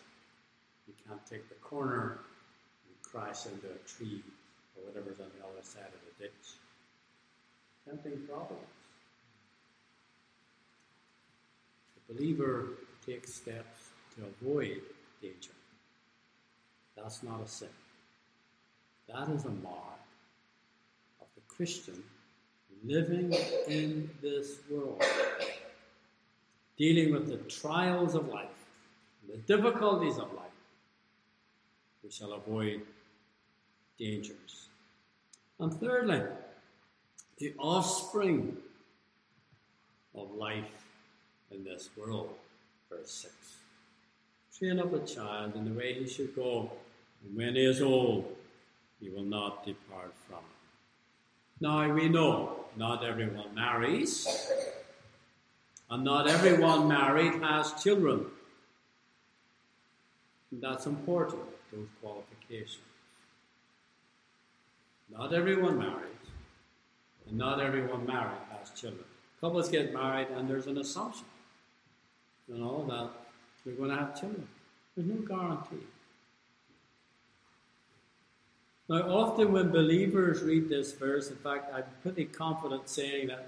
You 0.88 0.93
can't 1.08 1.26
take 1.26 1.48
the 1.50 1.56
corner 1.56 2.19
and 2.88 3.02
crash 3.02 3.45
into 3.45 3.67
a 3.67 3.88
tree 3.88 4.24
or 4.76 4.88
whatever's 4.88 5.19
on 5.19 5.28
the 5.38 5.45
other 5.45 5.63
side 5.63 5.86
of 5.93 6.02
the 6.17 6.24
ditch. 6.24 6.58
Tempting 7.86 8.28
problems. 8.28 8.62
The 11.95 11.99
believer 12.10 12.69
takes 13.06 13.34
steps 13.34 13.89
to 14.15 14.24
avoid 14.26 14.82
danger. 15.22 15.52
That's 16.95 17.24
not 17.24 17.41
a 17.43 17.48
sin. 17.48 17.69
That 19.08 19.30
is 19.30 19.45
a 19.45 19.50
mark 19.50 20.00
of 21.22 21.28
the 21.36 21.41
Christian 21.48 22.04
living 22.84 23.34
in 23.67 24.10
this 24.22 24.60
world, 24.69 25.04
dealing 26.78 27.13
with 27.13 27.28
the 27.28 27.38
trials 27.50 28.15
of 28.15 28.28
life, 28.30 28.48
the 29.28 29.38
difficulties 29.38 30.17
of 30.17 30.32
life. 30.34 30.45
We 32.04 32.12
shall 32.12 32.34
avoid 32.34 32.82
dangers. 33.98 34.67
And 35.60 35.74
thirdly, 35.74 36.22
the 37.38 37.54
offspring 37.58 38.58
of 40.15 40.32
life 40.32 40.88
in 41.52 41.64
this 41.64 41.90
world. 41.98 42.34
Verse 42.90 43.12
6. 43.12 43.34
Train 44.58 44.80
up 44.80 44.94
a 44.94 45.00
child 45.06 45.56
in 45.56 45.66
the 45.66 45.72
way 45.72 45.94
he 45.94 46.08
should 46.08 46.36
go, 46.36 46.72
and 47.24 47.36
when 47.38 47.56
he 47.56 47.66
is 47.66 47.82
old, 47.82 48.36
he 49.00 49.10
will 49.10 49.24
not 49.24 49.66
depart 49.66 50.14
from 50.28 50.40
it. 50.40 51.62
Now 51.62 51.92
we 51.94 52.10
know 52.10 52.66
not 52.76 53.04
everyone 53.04 53.54
marries, 53.56 54.28
and 55.90 56.04
not 56.04 56.28
everyone 56.30 56.88
married 56.88 57.42
has 57.42 57.74
children. 57.82 58.26
And 60.52 60.62
that's 60.62 60.86
important, 60.86 61.42
those 61.72 61.88
qualifications. 62.02 62.84
Not 65.12 65.34
everyone 65.34 65.78
marries, 65.78 66.26
and 67.28 67.38
not 67.38 67.62
everyone 67.62 68.06
married 68.06 68.42
has 68.52 68.70
children. 68.80 69.06
Couples 69.42 69.70
get 69.70 69.94
married, 69.94 70.28
and 70.36 70.50
there's 70.50 70.68
an 70.68 70.78
assumption, 70.78 71.26
you 72.50 72.58
know, 72.58 72.86
that 72.90 73.10
they're 73.64 73.76
going 73.76 73.90
to 73.90 73.96
have 73.96 74.20
children. 74.20 74.48
There's 74.96 75.08
no 75.08 75.16
guarantee. 75.26 75.86
Now, 78.90 79.02
often 79.04 79.52
when 79.52 79.70
believers 79.70 80.42
read 80.42 80.68
this 80.68 80.94
verse, 80.94 81.30
in 81.30 81.36
fact, 81.38 81.72
I'm 81.74 81.84
pretty 82.02 82.26
confident 82.26 82.90
saying 82.90 83.28
that 83.28 83.48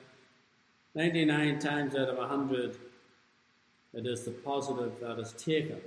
99 0.94 1.60
times 1.60 1.96
out 1.96 2.10
of 2.10 2.18
100, 2.18 2.78
it 3.94 4.06
is 4.06 4.24
the 4.24 4.32
positive 4.32 4.94
that 5.02 5.18
is 5.20 5.34
taken. 5.34 5.82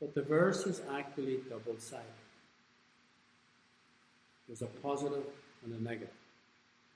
But 0.00 0.14
the 0.14 0.22
verse 0.22 0.66
is 0.66 0.82
actually 0.92 1.40
double 1.48 1.78
sided. 1.78 2.04
There's 4.46 4.62
a 4.62 4.66
positive 4.66 5.24
and 5.64 5.74
a 5.74 5.82
negative. 5.82 6.08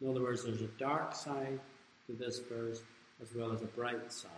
In 0.00 0.10
other 0.10 0.22
words, 0.22 0.44
there's 0.44 0.60
a 0.60 0.70
dark 0.78 1.14
side 1.14 1.58
to 2.06 2.12
this 2.12 2.40
verse 2.40 2.82
as 3.22 3.28
well 3.34 3.52
as 3.52 3.62
a 3.62 3.66
bright 3.66 4.12
side. 4.12 4.30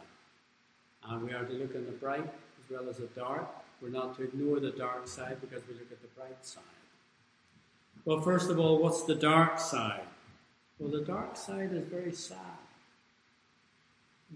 And 1.09 1.23
we 1.23 1.33
are 1.33 1.45
to 1.45 1.53
look 1.53 1.75
at 1.75 1.87
the 1.87 1.93
bright 1.93 2.25
as 2.25 2.71
well 2.71 2.89
as 2.89 2.97
the 2.97 3.07
dark. 3.07 3.49
We're 3.81 3.91
not 3.91 4.17
to 4.17 4.25
ignore 4.25 4.59
the 4.61 4.71
dark 4.71 5.07
side 5.07 5.39
because 5.41 5.63
we 5.69 5.75
look 5.75 5.93
at 5.93 6.01
the 6.01 6.09
bright 6.17 6.45
side. 6.45 6.63
Well, 8.05 8.21
first 8.21 8.51
of 8.51 8.59
all, 8.59 8.79
what's 8.79 9.03
the 9.03 9.15
dark 9.15 9.59
side? 9.59 10.07
Well, 10.79 10.91
the 10.91 11.05
dark 11.05 11.37
side 11.37 11.73
is 11.73 11.87
very 11.89 12.13
sad. 12.13 12.39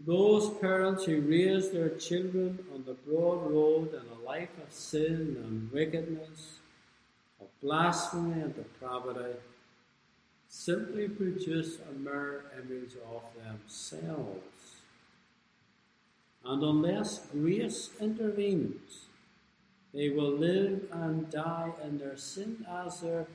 Those 0.06 0.50
parents 0.58 1.04
who 1.04 1.20
raise 1.20 1.70
their 1.70 1.90
children 1.90 2.60
on 2.72 2.84
the 2.84 2.94
broad 2.94 3.50
road 3.50 3.92
and 3.92 4.08
a 4.10 4.26
life 4.26 4.50
of 4.62 4.72
sin 4.72 5.36
and 5.44 5.70
wickedness, 5.72 6.58
of 7.40 7.48
blasphemy 7.60 8.40
and 8.40 8.54
depravity, 8.54 9.38
simply 10.48 11.08
produce 11.08 11.78
a 11.78 11.92
mirror 11.98 12.44
image 12.56 12.94
of 13.12 13.22
themselves. 13.44 14.79
And 16.44 16.62
unless 16.62 17.20
grace 17.32 17.90
intervenes, 18.00 19.06
they 19.92 20.08
will 20.08 20.32
live 20.32 20.88
and 20.92 21.30
die 21.30 21.72
in 21.84 21.98
their 21.98 22.16
sin 22.16 22.64
as 22.68 23.00
their 23.00 23.26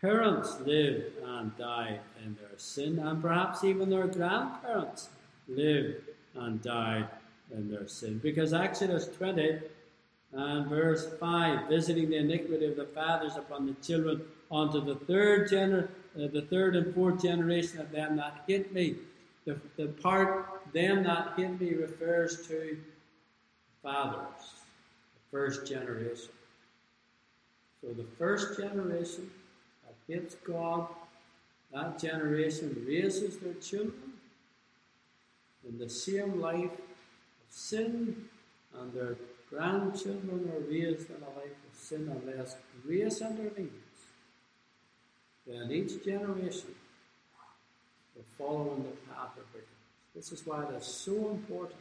parents 0.00 0.58
lived 0.60 1.18
and 1.24 1.56
died 1.56 2.00
in 2.24 2.34
their 2.34 2.58
sin, 2.58 2.98
and 2.98 3.22
perhaps 3.22 3.64
even 3.64 3.88
their 3.88 4.06
grandparents 4.06 5.08
lived 5.48 6.02
and 6.34 6.60
died 6.62 7.08
in 7.52 7.70
their 7.70 7.86
sin. 7.86 8.18
Because 8.22 8.52
Exodus 8.52 9.08
20 9.16 9.60
and 10.32 10.66
verse 10.66 11.08
5, 11.20 11.68
visiting 11.68 12.10
the 12.10 12.16
iniquity 12.16 12.66
of 12.66 12.76
the 12.76 12.86
fathers 12.86 13.36
upon 13.36 13.66
the 13.66 13.74
children 13.74 14.22
unto 14.50 14.84
the 14.84 14.96
third 14.96 15.48
gener- 15.48 15.88
uh, 16.14 16.28
the 16.28 16.42
third 16.42 16.76
and 16.76 16.94
fourth 16.94 17.22
generation 17.22 17.80
of 17.80 17.90
them 17.90 18.16
that 18.16 18.42
hate 18.46 18.72
me. 18.72 18.96
The, 19.44 19.60
the 19.76 19.88
part 19.88 20.62
them 20.72 21.02
that 21.04 21.34
hit 21.36 21.60
me 21.60 21.74
refers 21.74 22.46
to 22.48 22.78
fathers, 23.82 24.54
the 25.14 25.30
first 25.30 25.66
generation. 25.66 26.30
So 27.80 27.88
the 27.88 28.06
first 28.16 28.58
generation 28.58 29.30
that 29.84 29.94
hates 30.06 30.36
God, 30.36 30.86
that 31.72 31.98
generation 31.98 32.84
raises 32.86 33.38
their 33.38 33.54
children 33.54 34.12
in 35.68 35.78
the 35.78 35.88
same 35.88 36.40
life 36.40 36.70
of 36.72 37.48
sin, 37.50 38.28
and 38.78 38.92
their 38.92 39.16
grandchildren 39.50 40.50
are 40.54 40.60
raised 40.70 41.10
in 41.10 41.16
a 41.16 41.38
life 41.38 41.56
of 41.70 41.78
sin 41.78 42.08
unless 42.08 42.56
grace 42.86 43.20
intervenes. 43.20 43.70
Then 45.46 45.72
each 45.72 46.04
generation 46.04 46.74
will 48.14 48.24
follow 48.38 48.74
in 48.76 48.82
the 48.82 48.96
path 49.12 49.36
of 49.36 49.44
wickedness. 49.52 49.68
This 50.14 50.32
is 50.32 50.46
why 50.46 50.64
is 50.76 50.84
so 50.84 51.30
important 51.30 51.80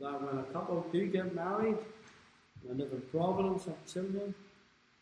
that 0.00 0.22
when 0.22 0.38
a 0.38 0.42
couple 0.52 0.84
do 0.92 1.06
get 1.06 1.34
married 1.34 1.78
and 2.68 2.80
have 2.80 2.92
a 2.92 2.96
providence 2.96 3.66
of 3.66 3.74
children, 3.90 4.34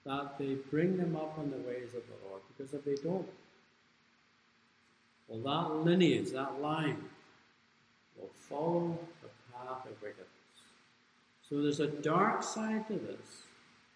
that 0.05 0.39
they 0.39 0.55
bring 0.71 0.97
them 0.97 1.17
up 1.17 1.39
in 1.39 1.51
the 1.51 1.57
ways 1.57 1.89
of 1.95 2.03
the 2.07 2.29
Lord. 2.29 2.43
Because 2.57 2.75
if 2.75 2.85
they 2.85 2.95
don't, 3.03 3.27
well, 5.29 5.69
that 5.69 5.75
lineage, 5.77 6.31
that 6.33 6.61
line, 6.61 7.03
will 8.17 8.31
follow 8.49 8.99
the 9.23 9.29
path 9.53 9.87
of 9.87 10.01
wickedness. 10.03 10.29
So 11.49 11.63
there's 11.63 11.81
a 11.81 11.87
dark 11.87 12.43
side 12.43 12.87
to 12.89 12.95
this 12.95 13.43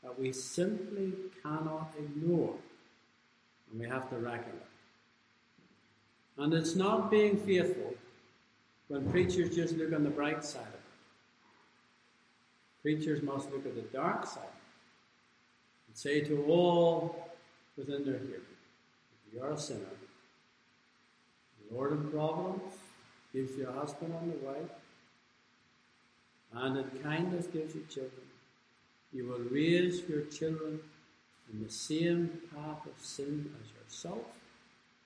that 0.03 0.19
we 0.19 0.33
simply 0.33 1.13
cannot 1.43 1.93
ignore, 1.99 2.55
and 3.71 3.81
we 3.81 3.87
have 3.87 4.09
to 4.11 4.17
reckon 4.17 4.53
it. 4.53 4.78
And 6.39 6.55
it's 6.55 6.77
not 6.77 7.11
being 7.11 7.37
faithful 7.37 7.95
when 8.87 9.11
preachers 9.11 9.55
just 9.55 9.77
look 9.77 9.93
on 9.93 10.05
the 10.05 10.11
bright 10.11 10.45
side 10.45 10.63
of 10.63 10.69
it. 10.69 10.81
Preachers 12.83 13.23
must 13.23 13.51
look 13.51 13.67
at 13.67 13.75
the 13.75 13.83
dark 13.83 14.25
side 14.25 14.45
and 15.89 15.97
say 15.97 16.21
to 16.21 16.45
all 16.47 17.29
within 17.77 18.05
their 18.05 18.19
hearing, 18.19 18.41
if 19.27 19.35
you 19.35 19.43
are 19.43 19.53
a 19.53 19.59
sinner, 19.59 19.81
the 21.69 21.75
Lord 21.75 21.93
in 21.93 22.09
providence 22.11 22.75
gives 23.33 23.57
you 23.57 23.69
a 23.69 23.73
husband 23.73 24.15
and 24.23 24.33
a 24.33 24.47
wife, 24.47 24.71
and 26.55 26.79
in 26.79 27.03
kindness 27.03 27.47
gives 27.47 27.75
you 27.75 27.85
children. 27.91 28.23
You 29.13 29.27
will 29.27 29.41
raise 29.51 30.09
your 30.09 30.23
children 30.23 30.81
in 31.53 31.63
the 31.63 31.71
same 31.71 32.41
path 32.55 32.87
of 32.87 33.05
sin 33.05 33.53
as 33.61 33.71
yourself. 33.83 34.38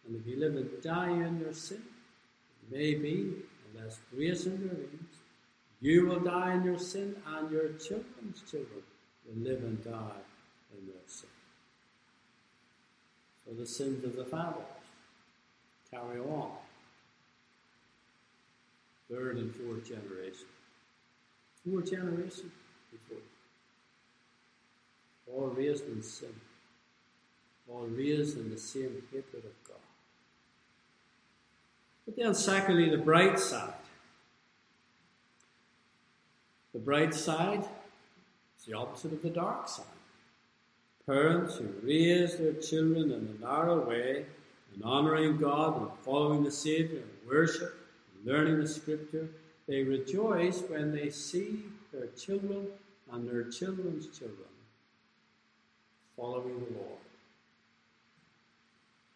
And 0.06 0.16
if 0.16 0.26
you 0.26 0.38
live 0.38 0.56
and 0.56 0.82
die 0.82 1.10
in 1.10 1.40
your 1.40 1.52
sin, 1.52 1.82
maybe, 2.70 2.94
may 2.94 2.94
be, 2.94 3.34
unless 3.74 3.98
grace 4.14 4.46
intervenes, 4.46 5.16
you 5.80 6.06
will 6.06 6.20
die 6.20 6.54
in 6.54 6.64
your 6.64 6.78
sin, 6.78 7.16
and 7.26 7.50
your 7.50 7.68
children's 7.74 8.42
children 8.48 8.82
will 9.26 9.42
live 9.42 9.62
and 9.62 9.82
die 9.84 10.22
in 10.78 10.86
their 10.86 11.06
sin. 11.06 11.28
So 13.44 13.52
the 13.54 13.66
sins 13.66 14.04
of 14.04 14.16
the 14.16 14.24
fathers 14.24 14.62
carry 15.90 16.20
on. 16.20 16.50
Third 19.10 19.36
and 19.36 19.54
fourth 19.54 19.86
generation. 19.86 20.46
Four 21.64 21.82
generations 21.82 22.52
before. 22.90 23.22
All 25.32 25.48
raised 25.48 25.86
in 25.88 26.02
sin. 26.02 26.34
All 27.68 27.86
raised 27.86 28.38
in 28.38 28.50
the 28.50 28.58
same 28.58 29.02
hatred 29.10 29.44
of 29.44 29.68
God. 29.68 29.81
But 32.04 32.16
then, 32.16 32.34
secondly, 32.34 32.90
the 32.90 32.98
bright 32.98 33.38
side. 33.38 33.74
The 36.72 36.78
bright 36.78 37.14
side 37.14 37.64
is 38.58 38.64
the 38.64 38.74
opposite 38.74 39.12
of 39.12 39.22
the 39.22 39.30
dark 39.30 39.68
side. 39.68 39.86
Parents 41.06 41.56
who 41.56 41.68
raise 41.82 42.36
their 42.36 42.54
children 42.54 43.10
in 43.12 43.26
the 43.26 43.46
narrow 43.46 43.86
way, 43.86 44.24
in 44.74 44.82
honouring 44.82 45.36
God 45.36 45.80
and 45.80 45.90
following 46.04 46.44
the 46.44 46.50
Saviour 46.50 47.02
and 47.02 47.28
worship 47.28 47.74
and 48.14 48.32
learning 48.32 48.60
the 48.60 48.68
Scripture, 48.68 49.28
they 49.68 49.82
rejoice 49.82 50.60
when 50.62 50.92
they 50.92 51.10
see 51.10 51.64
their 51.92 52.06
children 52.08 52.68
and 53.12 53.28
their 53.28 53.44
children's 53.44 54.06
children 54.18 54.48
following 56.16 56.58
the 56.60 56.78
Lord. 56.78 57.01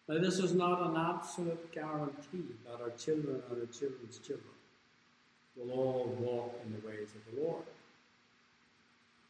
Now, 0.07 0.19
this 0.19 0.39
is 0.39 0.53
not 0.53 0.89
an 0.89 0.95
absolute 0.95 1.71
guarantee 1.73 2.45
that 2.65 2.81
our 2.81 2.91
children 2.91 3.41
and 3.49 3.59
our 3.59 3.67
children's 3.67 4.19
children 4.19 4.47
will 5.57 5.71
all 5.71 6.15
walk 6.19 6.61
in 6.65 6.71
the 6.71 6.87
ways 6.87 7.09
of 7.13 7.35
the 7.35 7.41
Lord. 7.41 7.63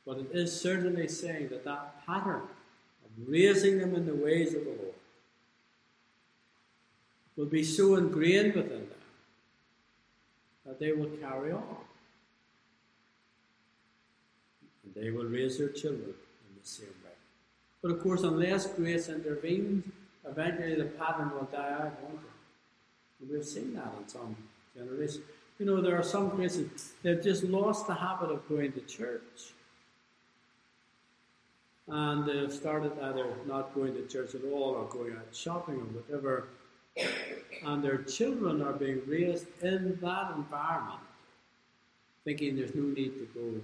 But 0.06 0.20
it 0.20 0.30
is 0.34 0.62
certainly 0.62 1.08
saying 1.08 1.50
that 1.50 1.66
that 1.66 2.06
pattern 2.06 2.44
of 2.44 3.28
raising 3.28 3.80
them 3.80 3.96
in 3.96 4.06
the 4.06 4.14
ways 4.14 4.54
of 4.54 4.66
the 4.66 4.70
Lord 4.70 4.94
will 7.36 7.46
be 7.46 7.64
so 7.64 7.96
ingrained 7.96 8.54
within 8.54 8.88
them 8.88 9.00
that 10.66 10.80
they 10.80 10.92
will 10.92 11.10
carry 11.22 11.52
on. 11.52 11.78
And 14.84 14.94
they 14.96 15.10
will 15.10 15.26
raise 15.26 15.58
their 15.58 15.70
children 15.70 16.10
in 16.10 16.62
the 16.62 16.68
same 16.68 16.88
way. 16.88 17.12
But 17.82 17.92
of 17.92 18.02
course, 18.02 18.24
unless 18.24 18.68
grace 18.68 19.10
intervenes, 19.10 19.86
eventually 20.30 20.76
the 20.76 20.86
pattern 20.86 21.32
will 21.32 21.48
die 21.52 21.72
out, 21.72 22.02
won't 22.04 22.16
it? 22.16 23.32
We've 23.32 23.44
seen 23.44 23.74
that 23.76 23.94
in 24.00 24.08
some 24.08 24.36
generations. 24.76 25.24
You 25.60 25.66
know, 25.66 25.82
there 25.82 25.98
are 25.98 26.04
some 26.04 26.30
Christians, 26.32 26.92
they've 27.02 27.22
just 27.22 27.44
lost 27.44 27.88
the 27.88 27.96
habit 27.96 28.30
of 28.30 28.48
going 28.48 28.74
to 28.74 28.82
church. 28.82 29.54
And 31.88 32.28
they've 32.28 32.52
started 32.54 32.92
either 33.02 33.26
not 33.48 33.74
going 33.74 33.94
to 33.96 34.06
church 34.08 34.36
at 34.36 34.42
all 34.44 34.76
or 34.76 34.86
going 34.86 35.14
out 35.14 35.34
shopping 35.34 35.76
or 35.76 36.02
whatever. 36.02 36.48
And 37.66 37.84
their 37.84 38.00
children 38.04 38.62
are 38.62 38.74
being 38.74 39.02
raised 39.08 39.48
in 39.62 39.98
that 40.02 40.34
environment, 40.36 41.00
thinking 42.24 42.56
there's 42.56 42.76
no 42.76 42.84
need 42.84 43.14
to 43.14 43.28
go 43.34 43.62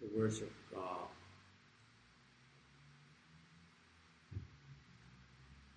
to 0.00 0.18
worship 0.18 0.52
God. 0.74 1.05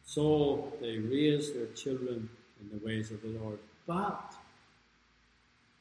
So 0.10 0.74
they 0.82 0.98
raise 0.98 1.54
their 1.54 1.67
children 1.67 2.30
in 2.60 2.69
the 2.80 2.84
ways 2.84 3.12
of 3.12 3.22
the 3.22 3.28
Lord. 3.28 3.60
But 3.86 4.34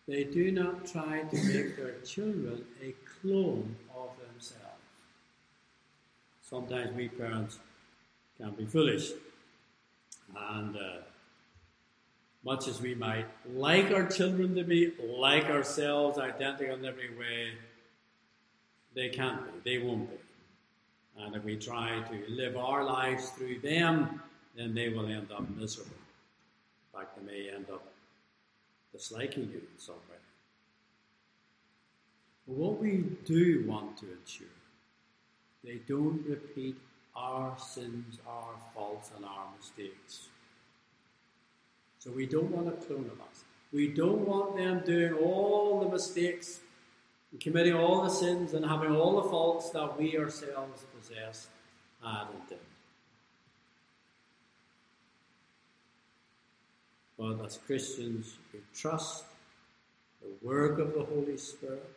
they 0.06 0.24
do 0.24 0.52
not 0.52 0.86
try 0.86 1.22
to 1.22 1.36
make 1.44 1.78
their 1.78 1.94
children 2.04 2.62
a 2.82 2.94
clone 3.22 3.74
of 3.96 4.10
themselves. 4.20 4.64
Sometimes 6.42 6.94
we 6.94 7.08
parents 7.08 7.58
can 8.36 8.50
be 8.50 8.66
foolish. 8.66 9.12
And 10.36 10.76
uh, 10.76 10.98
much 12.44 12.68
as 12.68 12.82
we 12.82 12.94
might 12.94 13.24
like 13.54 13.90
our 13.92 14.06
children 14.08 14.54
to 14.56 14.62
be 14.62 14.92
like 15.00 15.46
ourselves, 15.46 16.18
identical 16.18 16.74
in 16.74 16.84
every 16.84 17.16
way, 17.16 17.52
they 18.94 19.08
can't 19.08 19.64
be, 19.64 19.78
they 19.78 19.82
won't 19.82 20.10
be. 20.10 20.16
Uh, 21.18 21.26
and 21.26 21.36
if 21.36 21.44
we 21.44 21.56
try 21.56 22.00
to 22.00 22.32
live 22.32 22.56
our 22.56 22.84
lives 22.84 23.30
through 23.30 23.58
them, 23.60 24.20
then 24.56 24.74
they 24.74 24.88
will 24.88 25.06
end 25.06 25.30
up 25.32 25.48
miserable. 25.56 25.92
In 26.92 27.00
fact, 27.00 27.16
they 27.16 27.24
may 27.24 27.50
end 27.50 27.66
up 27.72 27.84
disliking 28.92 29.48
you 29.52 29.58
in 29.58 29.78
some 29.78 29.94
way. 30.10 30.16
But 32.46 32.56
what 32.56 32.78
we 32.80 33.04
do 33.24 33.64
want 33.66 33.96
to 33.98 34.06
ensure, 34.06 34.46
they 35.62 35.80
don't 35.86 36.24
repeat 36.26 36.76
our 37.14 37.56
sins, 37.58 38.18
our 38.26 38.54
faults, 38.74 39.10
and 39.16 39.24
our 39.24 39.46
mistakes. 39.56 40.28
So 41.98 42.10
we 42.10 42.26
don't 42.26 42.50
want 42.50 42.68
a 42.68 42.72
clone 42.86 43.10
of 43.12 43.20
us. 43.20 43.44
We 43.72 43.88
don't 43.88 44.26
want 44.26 44.56
them 44.56 44.82
doing 44.86 45.12
all 45.14 45.80
the 45.80 45.90
mistakes 45.90 46.60
and 47.32 47.40
committing 47.40 47.74
all 47.74 48.02
the 48.02 48.08
sins 48.08 48.54
and 48.54 48.64
having 48.64 48.94
all 48.94 49.20
the 49.20 49.28
faults 49.28 49.70
that 49.70 49.98
we 49.98 50.16
ourselves 50.16 50.84
possess 50.98 51.48
had 52.02 52.26
and 52.32 52.48
did. 52.48 52.58
But 57.18 57.44
as 57.44 57.58
Christians, 57.66 58.36
we 58.52 58.60
trust 58.74 59.24
the 60.22 60.46
work 60.46 60.78
of 60.78 60.94
the 60.94 61.02
Holy 61.02 61.36
Spirit 61.36 61.90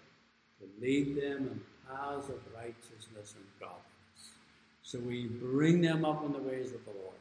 to 0.60 0.68
lead 0.84 1.16
them 1.16 1.48
in 1.48 1.62
paths 1.88 2.30
of 2.30 2.40
righteousness 2.56 3.36
and 3.36 3.46
godliness. 3.60 3.82
So 4.84 5.00
we 5.00 5.28
bring 5.28 5.82
them 5.82 6.06
up 6.06 6.26
in 6.26 6.34
the 6.34 6.40
ways 6.40 6.72
of 6.74 6.84
the 6.86 6.92
Lord. 6.92 7.16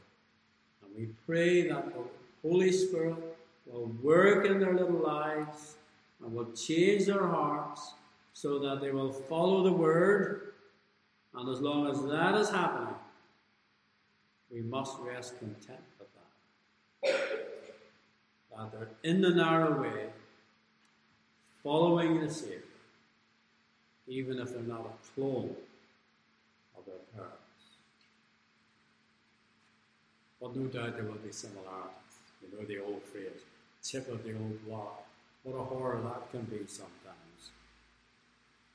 And 0.83 0.97
we 0.97 1.09
pray 1.27 1.69
that 1.69 1.93
the 1.93 2.49
Holy 2.49 2.73
Spirit 2.73 3.17
will 3.67 3.91
work 4.03 4.47
in 4.47 4.61
their 4.61 4.75
little 4.75 5.03
lives 5.03 5.77
and 6.23 6.35
will 6.35 6.51
change 6.53 7.07
their 7.07 7.27
hearts 7.27 7.93
so 8.33 8.59
that 8.59 8.81
they 8.81 8.91
will 8.91 9.13
follow 9.13 9.63
the 9.63 9.73
Word. 9.73 10.50
And 11.35 11.49
as 11.49 11.61
long 11.61 11.87
as 11.87 12.03
that 12.03 12.35
is 12.35 12.51
happening, 12.51 12.95
we 14.51 14.63
must 14.63 14.99
rest 15.01 15.39
content 15.39 15.81
with 15.99 16.09
that. 16.15 17.13
That 18.57 18.73
they're 18.73 18.89
in 19.05 19.21
the 19.21 19.31
narrow 19.31 19.81
way, 19.81 20.11
following 21.63 22.21
the 22.21 22.29
Savior, 22.29 22.63
even 24.09 24.39
if 24.39 24.53
they're 24.53 24.63
not 24.63 24.81
a 24.81 25.15
clone 25.15 25.55
of 26.77 26.85
their 26.85 26.97
parents. 27.15 27.37
But 30.41 30.57
no 30.57 30.67
doubt 30.67 30.97
there 30.97 31.05
will 31.05 31.15
be 31.15 31.31
similarities. 31.31 31.95
You 32.43 32.59
know 32.59 32.65
the 32.67 32.81
old 32.81 33.03
phrase, 33.05 33.45
tip 33.83 34.09
of 34.13 34.25
the 34.25 34.33
old 34.33 34.67
block. 34.67 35.07
What 35.45 35.57
a 35.57 35.63
horror 35.63 36.01
that 36.03 36.31
can 36.33 36.43
be 36.43 36.67
sometimes. 36.67 37.00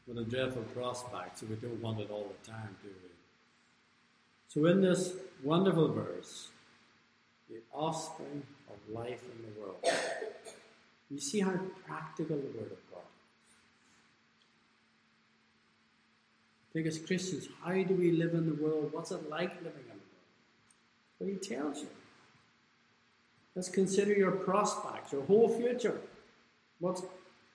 What 0.06 0.20
a 0.20 0.24
dreadful 0.24 0.64
prospect, 0.64 1.40
so 1.40 1.48
we 1.48 1.56
don't 1.56 1.82
want 1.82 2.00
it 2.00 2.12
all 2.12 2.28
the 2.30 2.52
time, 2.52 2.76
do 2.84 2.90
we? 2.90 3.10
So 4.48 4.66
in 4.68 4.82
this 4.82 5.14
wonderful 5.44 5.88
verse, 5.92 6.50
the 7.50 7.58
offspring 7.74 8.44
of 8.70 8.94
life 8.94 9.22
in 9.24 9.46
the 9.46 9.60
world, 9.60 9.78
you 11.10 11.20
see 11.20 11.40
how 11.40 11.54
practical 11.88 12.38
the 12.38 12.58
Word 12.58 12.72
of 12.72 12.92
God 12.92 13.02
is. 16.76 16.86
As 16.86 17.06
Christians, 17.06 17.48
how 17.64 17.74
do 17.74 17.96
we 17.96 18.12
live 18.12 18.34
in 18.34 18.46
the 18.46 18.64
world? 18.64 18.90
What's 18.92 19.12
it 19.12 19.28
like 19.30 19.56
living 19.56 19.86
in 19.90 19.98
the 19.98 20.06
world? 20.12 21.20
Well, 21.20 21.30
He 21.30 21.36
tells 21.36 21.80
you. 21.82 21.90
Let's 23.56 23.70
consider 23.70 24.14
your 24.14 24.32
prospects, 24.32 25.14
your 25.14 25.24
whole 25.24 25.50
future. 25.50 26.00
What's 26.80 27.02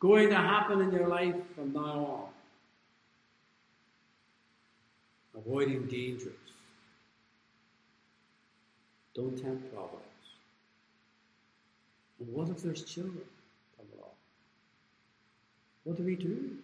going 0.00 0.30
to 0.30 0.36
happen 0.36 0.80
in 0.80 0.90
your 0.92 1.06
life 1.06 1.36
from 1.54 1.74
now 1.74 1.80
on? 1.80 2.29
Avoiding 5.46 5.86
dangers. 5.86 6.32
Don't 9.14 9.36
tempt 9.36 9.72
providence. 9.72 10.04
And 12.18 12.32
what 12.32 12.48
if 12.48 12.62
there's 12.62 12.84
children 12.84 13.22
come 13.76 13.86
along? 13.98 14.14
What 15.84 15.96
do 15.96 16.02
we 16.02 16.16
do? 16.16 16.56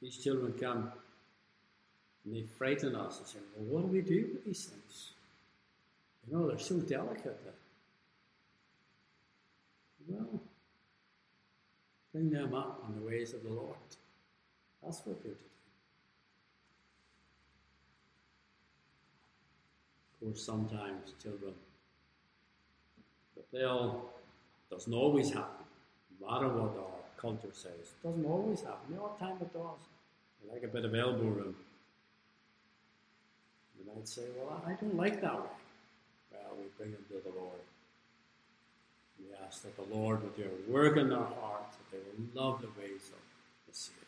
These 0.00 0.18
children 0.18 0.54
come 0.60 0.90
and 2.24 2.34
they 2.34 2.42
frighten 2.42 2.94
us 2.96 3.18
and 3.18 3.26
say, 3.26 3.38
Well, 3.56 3.82
what 3.82 3.86
do 3.86 3.92
we 3.92 4.00
do 4.00 4.30
with 4.32 4.44
these 4.44 4.64
things? 4.64 5.10
You 6.26 6.36
know, 6.36 6.48
they're 6.48 6.58
so 6.58 6.76
delicate. 6.76 7.40
Well, 10.08 10.40
bring 12.12 12.30
them 12.30 12.54
up 12.54 12.82
on 12.86 12.94
the 12.94 13.06
ways 13.06 13.34
of 13.34 13.42
the 13.42 13.50
Lord. 13.50 13.76
That's 14.82 14.98
what 15.04 15.16
we're 15.24 15.32
to 15.32 15.38
do. 15.38 15.53
Course, 20.24 20.42
sometimes 20.42 21.12
children, 21.22 21.52
but 23.34 23.44
they'll, 23.52 24.08
doesn't 24.70 24.94
always 24.94 25.30
happen, 25.30 25.66
no 26.18 26.30
matter 26.30 26.48
what 26.48 26.78
our 26.78 26.94
culture 27.18 27.52
says. 27.52 27.72
It 28.02 28.06
doesn't 28.06 28.24
always 28.24 28.62
happen. 28.62 28.98
Odd 28.98 29.18
time 29.18 29.36
it 29.42 29.52
does. 29.52 29.80
They 30.40 30.50
like 30.50 30.62
a 30.62 30.68
bit 30.68 30.86
of 30.86 30.94
elbow 30.94 31.24
room. 31.24 31.54
You 33.78 33.84
might 33.94 34.08
say, 34.08 34.22
well, 34.38 34.62
I 34.66 34.72
don't 34.72 34.96
like 34.96 35.20
that 35.20 35.34
way. 35.34 35.50
Well, 36.32 36.56
we 36.56 36.64
bring 36.78 36.92
them 36.92 37.04
to 37.08 37.30
the 37.30 37.38
Lord. 37.38 37.60
We 39.20 39.26
ask 39.46 39.62
that 39.62 39.76
the 39.76 39.94
Lord 39.94 40.22
would 40.22 40.36
do 40.36 40.44
a 40.44 40.72
work 40.72 40.96
in 40.96 41.10
their 41.10 41.18
hearts, 41.18 41.76
that 41.76 41.90
they 41.92 41.98
will 41.98 42.42
love 42.42 42.62
the 42.62 42.68
ways 42.80 43.10
of 43.12 43.20
the 43.68 43.74
Savior. 43.74 44.00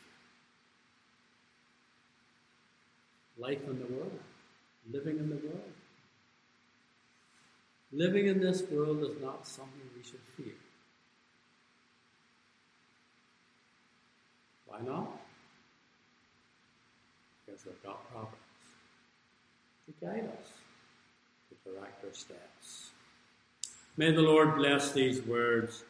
Life 3.37 3.69
in 3.69 3.79
the 3.79 3.95
world, 3.95 4.19
living 4.91 5.19
in 5.19 5.29
the 5.29 5.37
world. 5.37 5.73
Living 7.93 8.27
in 8.27 8.41
this 8.41 8.63
world 8.71 9.03
is 9.03 9.23
not 9.23 9.47
something 9.47 9.81
we 9.97 10.03
should 10.03 10.21
fear. 10.37 10.55
Why 14.67 14.81
not? 14.81 15.21
Because 17.45 17.65
we've 17.65 17.83
got 17.83 18.11
Proverbs 18.11 18.37
to 19.87 20.05
guide 20.05 20.29
us, 20.41 20.49
to 21.49 21.71
direct 21.71 22.05
our 22.05 22.13
steps. 22.13 22.91
May 23.97 24.11
the 24.11 24.21
Lord 24.21 24.57
bless 24.57 24.93
these 24.93 25.23
words 25.23 25.85